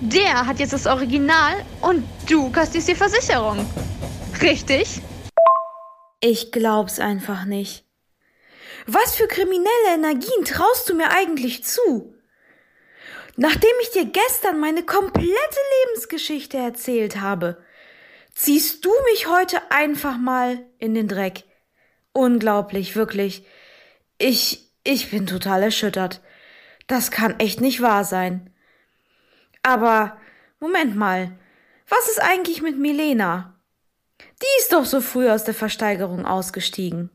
Der 0.01 0.47
hat 0.47 0.61
jetzt 0.61 0.73
das 0.73 0.87
Original 0.87 1.53
und 1.83 2.05
du 2.27 2.51
kostest 2.51 2.89
die 2.89 2.95
Versicherung. 2.95 3.69
Richtig? 4.41 5.03
Ich 6.21 6.51
glaub's 6.51 7.01
einfach 7.01 7.45
nicht. 7.45 7.85
Was 8.87 9.15
für 9.15 9.27
kriminelle 9.27 9.95
Energien 9.95 10.47
traust 10.47 10.89
du 10.89 10.95
mir 10.95 11.11
eigentlich 11.11 11.65
zu? 11.65 12.15
Nachdem 13.37 13.71
ich 13.83 13.91
dir 13.91 14.07
gestern 14.07 14.59
meine 14.59 14.85
komplette 14.85 15.27
Lebensgeschichte 15.85 16.57
erzählt 16.57 17.21
habe, 17.21 17.63
ziehst 18.35 18.87
du 18.87 18.91
mich 19.13 19.29
heute 19.29 19.61
einfach 19.71 20.17
mal 20.17 20.65
in 20.79 20.95
den 20.95 21.09
Dreck. 21.09 21.45
Unglaublich, 22.15 22.97
wirklich. 22.97 23.45
Ich, 24.17 24.62
ich 24.85 25.11
bin 25.11 25.27
total 25.27 25.63
erschüttert. 25.63 26.21
Das 26.87 27.11
kann 27.11 27.39
echt 27.39 27.61
nicht 27.61 27.81
wahr 27.81 28.05
sein. 28.05 28.51
Aber, 29.63 30.17
Moment 30.61 30.97
mal. 30.97 31.33
Was 31.89 32.09
ist 32.09 32.21
eigentlich 32.21 32.63
mit 32.63 32.79
Milena? 32.79 33.61
Die 34.21 34.61
ist 34.61 34.73
doch 34.73 34.85
so 34.85 35.01
früh 35.01 35.29
aus 35.29 35.45
der 35.45 35.55
Versteigerung 35.55 36.27
ausgestiegen. 36.27 37.11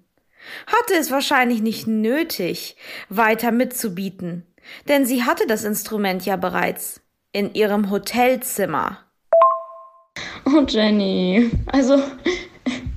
Hatte 0.65 0.93
es 0.93 1.11
wahrscheinlich 1.11 1.61
nicht 1.61 1.87
nötig, 1.87 2.77
weiter 3.09 3.51
mitzubieten, 3.51 4.45
denn 4.87 5.05
sie 5.05 5.23
hatte 5.23 5.45
das 5.47 5.63
Instrument 5.63 6.25
ja 6.25 6.37
bereits 6.37 7.01
in 7.33 7.53
ihrem 7.53 7.89
Hotelzimmer. 7.89 8.99
Oh 10.45 10.63
Jenny, 10.67 11.51
also 11.67 12.01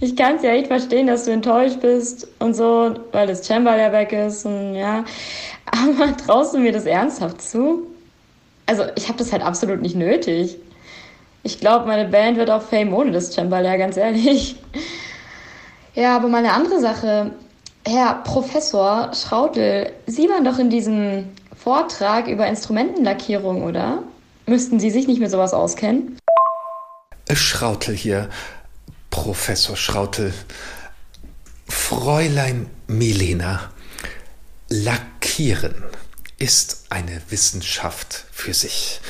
ich 0.00 0.16
kann 0.16 0.36
es 0.36 0.42
ja 0.42 0.50
echt 0.50 0.68
verstehen, 0.68 1.06
dass 1.06 1.26
du 1.26 1.30
enttäuscht 1.30 1.80
bist 1.80 2.26
und 2.38 2.54
so, 2.54 2.94
weil 3.12 3.26
das 3.26 3.46
Chamberlain 3.46 3.92
weg 3.92 4.12
ist 4.12 4.46
und 4.46 4.74
ja. 4.74 5.04
Aber 5.66 6.16
traust 6.26 6.54
du 6.54 6.58
mir 6.58 6.72
das 6.72 6.86
ernsthaft 6.86 7.42
zu? 7.42 7.86
Also 8.66 8.84
ich 8.96 9.08
habe 9.08 9.18
das 9.18 9.32
halt 9.32 9.42
absolut 9.42 9.82
nicht 9.82 9.96
nötig. 9.96 10.56
Ich 11.42 11.58
glaube, 11.58 11.86
meine 11.86 12.08
Band 12.08 12.38
wird 12.38 12.50
auch 12.50 12.62
Fame 12.62 12.94
ohne 12.94 13.12
das 13.12 13.34
Chamberlain, 13.34 13.78
ganz 13.78 13.96
ehrlich. 13.96 14.56
Ja, 15.94 16.16
aber 16.16 16.28
mal 16.28 16.38
eine 16.38 16.52
andere 16.52 16.80
Sache. 16.80 17.32
Herr 17.86 18.22
Professor 18.24 19.10
Schrautel, 19.14 19.90
Sie 20.06 20.28
waren 20.28 20.44
doch 20.44 20.58
in 20.58 20.70
diesem 20.70 21.24
Vortrag 21.56 22.28
über 22.28 22.46
Instrumentenlackierung, 22.46 23.64
oder? 23.64 24.02
Müssten 24.46 24.78
Sie 24.80 24.90
sich 24.90 25.06
nicht 25.06 25.20
mit 25.20 25.30
sowas 25.30 25.52
auskennen? 25.52 26.16
Schrautel 27.32 27.94
hier, 27.94 28.28
Professor 29.22 29.76
Schrautel. 29.76 30.32
Fräulein 31.68 32.70
Milena, 32.86 33.70
Lackieren 34.70 35.84
ist 36.38 36.86
eine 36.88 37.20
Wissenschaft 37.28 38.24
für 38.32 38.54
sich. 38.54 39.02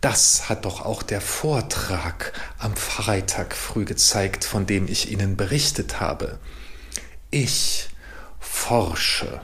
Das 0.00 0.48
hat 0.48 0.64
doch 0.64 0.86
auch 0.86 1.02
der 1.02 1.20
Vortrag 1.20 2.32
am 2.56 2.76
Freitag 2.76 3.54
früh 3.54 3.84
gezeigt, 3.84 4.46
von 4.46 4.64
dem 4.64 4.88
ich 4.88 5.12
Ihnen 5.12 5.36
berichtet 5.36 6.00
habe. 6.00 6.38
Ich 7.30 7.90
forsche, 8.40 9.42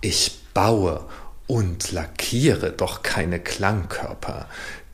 ich 0.00 0.38
baue 0.54 1.06
und 1.46 1.92
lackiere 1.92 2.72
doch 2.72 3.02
keine 3.02 3.38
Klangkörper. 3.38 4.48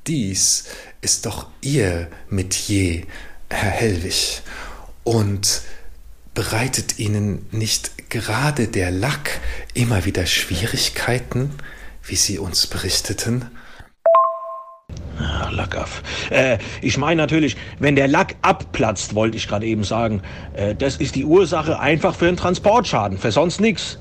Dies 0.09 0.65
ist 1.01 1.27
doch 1.27 1.47
Ihr 1.61 2.11
Metier, 2.29 3.07
Herr 3.51 3.71
Hellwig. 3.71 4.43
Und 5.05 5.63
bereitet 6.35 6.99
Ihnen 6.99 7.47
nicht 7.51 8.11
gerade 8.11 8.69
der 8.69 8.91
Lack 8.91 9.41
immer 9.75 10.05
wieder 10.05 10.27
Schwierigkeiten, 10.27 11.51
wie 12.03 12.17
Sie 12.17 12.39
uns 12.39 12.67
berichteten? 12.67 13.47
Ach, 15.21 15.51
Lack 15.51 15.77
ab. 15.77 15.89
Äh, 16.31 16.59
ich 16.81 16.97
meine 16.97 17.21
natürlich, 17.21 17.57
wenn 17.79 17.97
der 17.97 18.07
Lack 18.07 18.37
abplatzt, 18.43 19.15
wollte 19.15 19.37
ich 19.37 19.49
gerade 19.49 19.67
eben 19.67 19.83
sagen, 19.83 20.23
äh, 20.55 20.75
das 20.75 20.97
ist 20.97 21.17
die 21.17 21.25
Ursache 21.25 21.81
einfach 21.81 22.15
für 22.15 22.29
einen 22.29 22.37
Transportschaden, 22.37 23.19
für 23.19 23.33
sonst 23.33 23.61
nichts. 23.61 23.99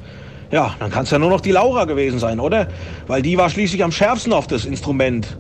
Ja, 0.52 0.76
dann 0.80 0.92
kann 0.92 1.04
es 1.04 1.12
ja 1.12 1.20
nur 1.20 1.30
noch 1.30 1.42
die 1.42 1.52
Laura 1.52 1.86
gewesen 1.86 2.20
sein, 2.20 2.40
oder? 2.40 2.68
Weil 3.08 3.22
die 3.22 3.38
war 3.38 3.50
schließlich 3.50 3.84
am 3.84 3.92
schärfsten 3.92 4.32
auf 4.32 4.48
das 4.48 4.66
Instrument. 4.66 5.38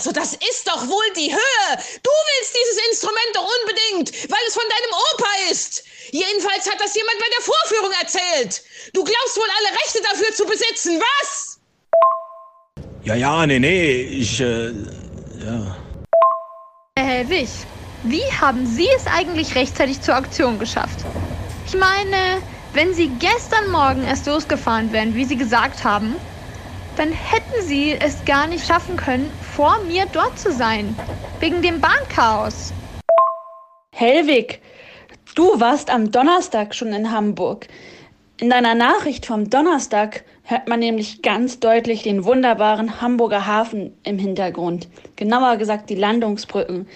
Also 0.00 0.12
das 0.12 0.32
ist 0.32 0.66
doch 0.66 0.88
wohl 0.88 1.12
die 1.14 1.30
Höhe. 1.30 1.76
Du 2.02 2.10
willst 2.10 2.56
dieses 2.56 2.88
Instrument 2.90 3.32
doch 3.34 3.46
unbedingt, 3.60 4.30
weil 4.30 4.38
es 4.48 4.54
von 4.54 4.62
deinem 4.62 4.92
Opa 5.12 5.52
ist. 5.52 5.84
Jedenfalls 6.10 6.70
hat 6.70 6.80
das 6.80 6.94
jemand 6.94 7.18
bei 7.18 7.26
der 7.36 7.44
Vorführung 7.44 7.92
erzählt. 8.00 8.62
Du 8.94 9.04
glaubst 9.04 9.36
wohl 9.36 9.44
alle 9.58 9.78
Rechte 9.78 10.00
dafür 10.10 10.34
zu 10.34 10.46
besitzen, 10.46 11.02
was? 11.02 11.60
Ja, 13.04 13.14
ja, 13.14 13.46
nee, 13.46 13.58
nee, 13.58 14.00
ich, 14.00 14.40
äh, 14.40 14.70
ja. 15.44 15.76
Herr 16.96 17.06
Hellwig, 17.06 17.50
wie 18.04 18.24
haben 18.40 18.64
Sie 18.64 18.88
es 18.96 19.06
eigentlich 19.06 19.54
rechtzeitig 19.54 20.00
zur 20.00 20.14
Aktion 20.14 20.58
geschafft? 20.58 21.00
Ich 21.66 21.74
meine, 21.74 22.40
wenn 22.72 22.94
Sie 22.94 23.10
gestern 23.18 23.70
Morgen 23.70 24.04
erst 24.04 24.24
losgefahren 24.24 24.94
wären, 24.94 25.14
wie 25.14 25.26
Sie 25.26 25.36
gesagt 25.36 25.84
haben, 25.84 26.16
dann 26.96 27.12
hätten 27.12 27.66
Sie 27.66 27.92
es 27.92 28.24
gar 28.26 28.46
nicht 28.46 28.66
schaffen 28.66 28.96
können, 28.96 29.30
vor 29.56 29.78
mir 29.86 30.06
dort 30.12 30.38
zu 30.38 30.52
sein. 30.52 30.94
Wegen 31.40 31.62
dem 31.62 31.80
Bahnchaos. 31.80 32.72
Hellwig, 33.92 34.60
du 35.34 35.60
warst 35.60 35.90
am 35.90 36.10
Donnerstag 36.10 36.74
schon 36.74 36.92
in 36.92 37.10
Hamburg. 37.10 37.66
In 38.38 38.48
deiner 38.48 38.74
Nachricht 38.74 39.26
vom 39.26 39.50
Donnerstag 39.50 40.24
hört 40.44 40.68
man 40.68 40.80
nämlich 40.80 41.20
ganz 41.20 41.60
deutlich 41.60 42.02
den 42.02 42.24
wunderbaren 42.24 43.00
Hamburger 43.00 43.46
Hafen 43.46 43.94
im 44.02 44.18
Hintergrund. 44.18 44.88
Genauer 45.16 45.56
gesagt 45.56 45.90
die 45.90 45.94
Landungsbrücken. 45.94 46.88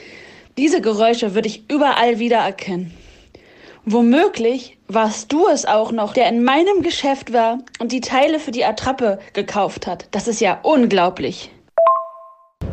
Diese 0.57 0.81
Geräusche 0.81 1.35
würde 1.35 1.49
ich 1.49 1.71
überall 1.71 2.19
wiedererkennen. 2.19 2.95
Womöglich 3.85 4.79
warst 4.88 5.31
du 5.33 5.47
es 5.49 5.67
auch 5.67 5.93
noch, 5.93 6.14
der 6.14 6.29
in 6.29 6.43
meinem 6.43 6.83
Geschäft 6.83 7.35
war 7.35 7.59
und 7.81 7.93
die 7.93 8.01
Teile 8.01 8.38
für 8.38 8.51
die 8.51 8.64
Attrappe 8.64 9.19
gekauft 9.35 9.87
hat. 9.87 10.07
Das 10.12 10.27
ist 10.27 10.40
ja 10.40 10.59
unglaublich. 10.62 11.51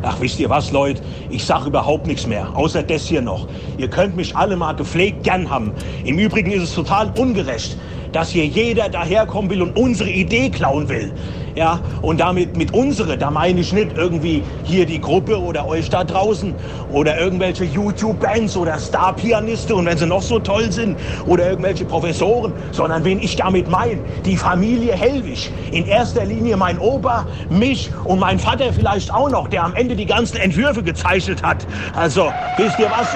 Ach, 0.04 0.20
wisst 0.20 0.40
ihr 0.40 0.50
was, 0.50 0.72
Leute? 0.72 1.00
Ich 1.28 1.44
sag 1.44 1.64
überhaupt 1.64 2.08
nichts 2.08 2.26
mehr, 2.26 2.56
außer 2.56 2.82
das 2.82 3.06
hier 3.06 3.22
noch. 3.22 3.46
Ihr 3.76 3.88
könnt 3.88 4.16
mich 4.16 4.36
alle 4.36 4.56
mal 4.56 4.72
gepflegt 4.72 5.22
gern 5.22 5.48
haben. 5.48 5.74
Im 6.02 6.18
Übrigen 6.18 6.50
ist 6.50 6.64
es 6.64 6.74
total 6.74 7.10
ungerecht, 7.16 7.78
dass 8.12 8.30
hier 8.30 8.46
jeder 8.46 8.88
daherkommen 8.88 9.50
will 9.50 9.62
und 9.62 9.76
unsere 9.76 10.10
Idee 10.10 10.50
klauen 10.50 10.88
will. 10.88 11.12
Ja, 11.54 11.80
und 12.00 12.18
damit 12.18 12.56
mit 12.56 12.72
unsere, 12.72 13.18
da 13.18 13.30
meine 13.30 13.60
ich 13.60 13.74
nicht 13.74 13.90
irgendwie 13.94 14.42
hier 14.64 14.86
die 14.86 15.00
Gruppe 15.00 15.38
oder 15.38 15.66
euch 15.66 15.90
da 15.90 16.02
draußen 16.02 16.54
oder 16.90 17.18
irgendwelche 17.20 17.64
YouTube-Bands 17.64 18.56
oder 18.56 18.78
Star-Pianiste 18.78 19.74
und 19.74 19.84
wenn 19.84 19.98
sie 19.98 20.06
noch 20.06 20.22
so 20.22 20.38
toll 20.38 20.72
sind 20.72 20.98
oder 21.26 21.50
irgendwelche 21.50 21.84
Professoren, 21.84 22.54
sondern 22.70 23.04
wen 23.04 23.20
ich 23.20 23.36
damit 23.36 23.68
meine, 23.68 23.98
die 24.24 24.38
Familie 24.38 24.94
Hellwig. 24.94 25.50
In 25.72 25.86
erster 25.86 26.24
Linie 26.24 26.56
mein 26.56 26.78
Opa, 26.78 27.26
mich 27.50 27.90
und 28.04 28.18
mein 28.18 28.38
Vater 28.38 28.72
vielleicht 28.72 29.12
auch 29.12 29.28
noch, 29.28 29.48
der 29.48 29.64
am 29.64 29.74
Ende 29.74 29.94
die 29.94 30.06
ganzen 30.06 30.38
Entwürfe 30.38 30.82
gezeichnet 30.82 31.42
hat. 31.42 31.66
Also, 31.94 32.32
wisst 32.56 32.78
ihr 32.78 32.90
was? 32.90 33.08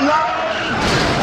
Nein! 0.00 1.13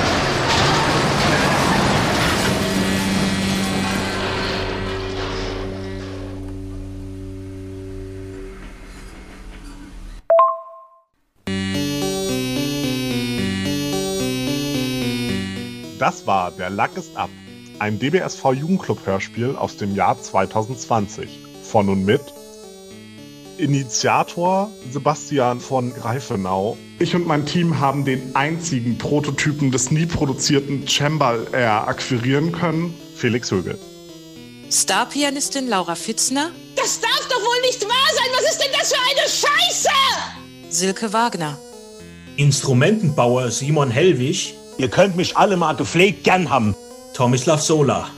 Das 16.01 16.25
war 16.25 16.49
Der 16.49 16.71
Lack 16.71 16.97
ist 16.97 17.15
ab, 17.15 17.29
ein 17.77 17.99
DBSV 17.99 18.53
Jugendclub-Hörspiel 18.53 19.55
aus 19.55 19.77
dem 19.77 19.93
Jahr 19.93 20.19
2020. 20.19 21.37
Von 21.61 21.89
und 21.89 22.05
mit 22.05 22.21
Initiator 23.59 24.71
Sebastian 24.89 25.59
von 25.59 25.93
Greifenau. 25.93 26.75
Ich 26.97 27.13
und 27.13 27.27
mein 27.27 27.45
Team 27.45 27.79
haben 27.79 28.03
den 28.03 28.35
einzigen 28.35 28.97
Prototypen 28.97 29.71
des 29.71 29.91
nie 29.91 30.07
produzierten 30.07 30.87
Cembal 30.87 31.45
Air 31.51 31.87
akquirieren 31.87 32.51
können, 32.51 32.95
Felix 33.15 33.51
Högel. 33.51 33.77
Starpianistin 34.71 35.67
Laura 35.67 35.93
Fitzner, 35.93 36.49
Das 36.77 36.99
darf 36.99 37.27
doch 37.29 37.41
wohl 37.41 37.61
nicht 37.61 37.83
wahr 37.83 38.09
sein. 38.15 38.25
Was 38.33 38.51
ist 38.51 38.59
denn 38.59 38.71
das 38.71 38.91
für 38.91 39.01
eine 39.11 39.29
Scheiße? 39.29 39.89
Silke 40.67 41.13
Wagner, 41.13 41.59
Instrumentenbauer 42.37 43.51
Simon 43.51 43.91
Hellwig. 43.91 44.55
Ihr 44.77 44.89
könnt 44.89 45.15
mich 45.15 45.37
alle 45.37 45.57
mal 45.57 45.75
gepflegt 45.75 46.23
gern 46.23 46.49
haben. 46.49 46.75
Tomislav 47.13 47.61
Sola. 47.61 48.09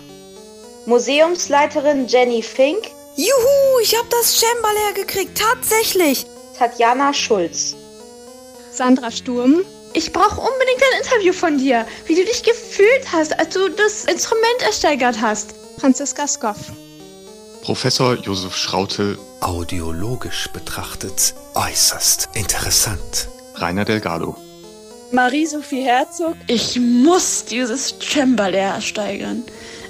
Museumsleiterin 0.86 2.08
Jenny 2.08 2.42
Fink, 2.44 2.84
Juhu, 3.16 3.80
ich 3.82 3.96
hab 3.98 4.10
das 4.10 4.40
Cembalo 4.40 4.94
gekriegt, 4.96 5.38
tatsächlich. 5.38 6.26
Tatjana 6.58 7.14
Schulz. 7.14 7.76
Sandra 8.72 9.12
Sturm, 9.12 9.62
ich 9.94 10.12
brauche 10.12 10.42
unbedingt 10.42 10.82
ein 10.82 11.02
Interview 11.02 11.34
von 11.34 11.58
dir, 11.58 11.86
wie 12.06 12.16
du 12.16 12.26
dich 12.26 12.44
gefühlt 12.44 13.12
hast, 13.12 13.38
als 13.40 13.54
du 13.54 13.70
das 13.70 14.06
Instrument 14.06 14.62
ersteigert 14.66 15.22
hast. 15.22 15.54
Franziska 15.80 16.28
Skoff. 16.28 16.58
Professor 17.62 18.16
Josef 18.16 18.56
Schrautel. 18.56 19.18
Audiologisch 19.42 20.50
betrachtet 20.54 21.36
äußerst 21.54 22.30
interessant. 22.34 23.28
Rainer 23.56 23.86
Delgado. 23.86 24.36
Marie-Sophie 25.14 25.84
Herzog, 25.84 26.36
ich 26.48 26.80
muss 26.80 27.46
dieses 27.46 27.94
Cembalo 28.00 28.58
ersteigern. 28.58 29.44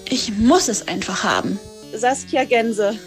Ich 0.09 0.37
muss 0.37 0.67
es 0.67 0.85
einfach 0.85 1.23
haben. 1.23 1.57
Saskia 1.93 2.43
Gänse. 2.43 2.99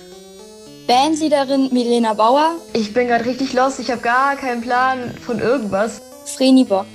Bandleaderin 0.87 1.69
Milena 1.73 2.15
Bauer, 2.15 2.55
Ich 2.73 2.95
bin 2.95 3.09
gerade 3.09 3.27
richtig 3.27 3.53
lost, 3.53 3.81
ich 3.81 3.91
habe 3.91 4.01
gar 4.01 4.35
keinen 4.37 4.63
Plan 4.63 5.15
von 5.27 5.41
irgendwas. 5.41 6.01
Vreni 6.25 6.65
Bock. 6.65 6.87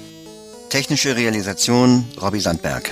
Technische 0.70 1.16
Realisation 1.16 2.04
Robbie 2.20 2.40
Sandberg. 2.40 2.92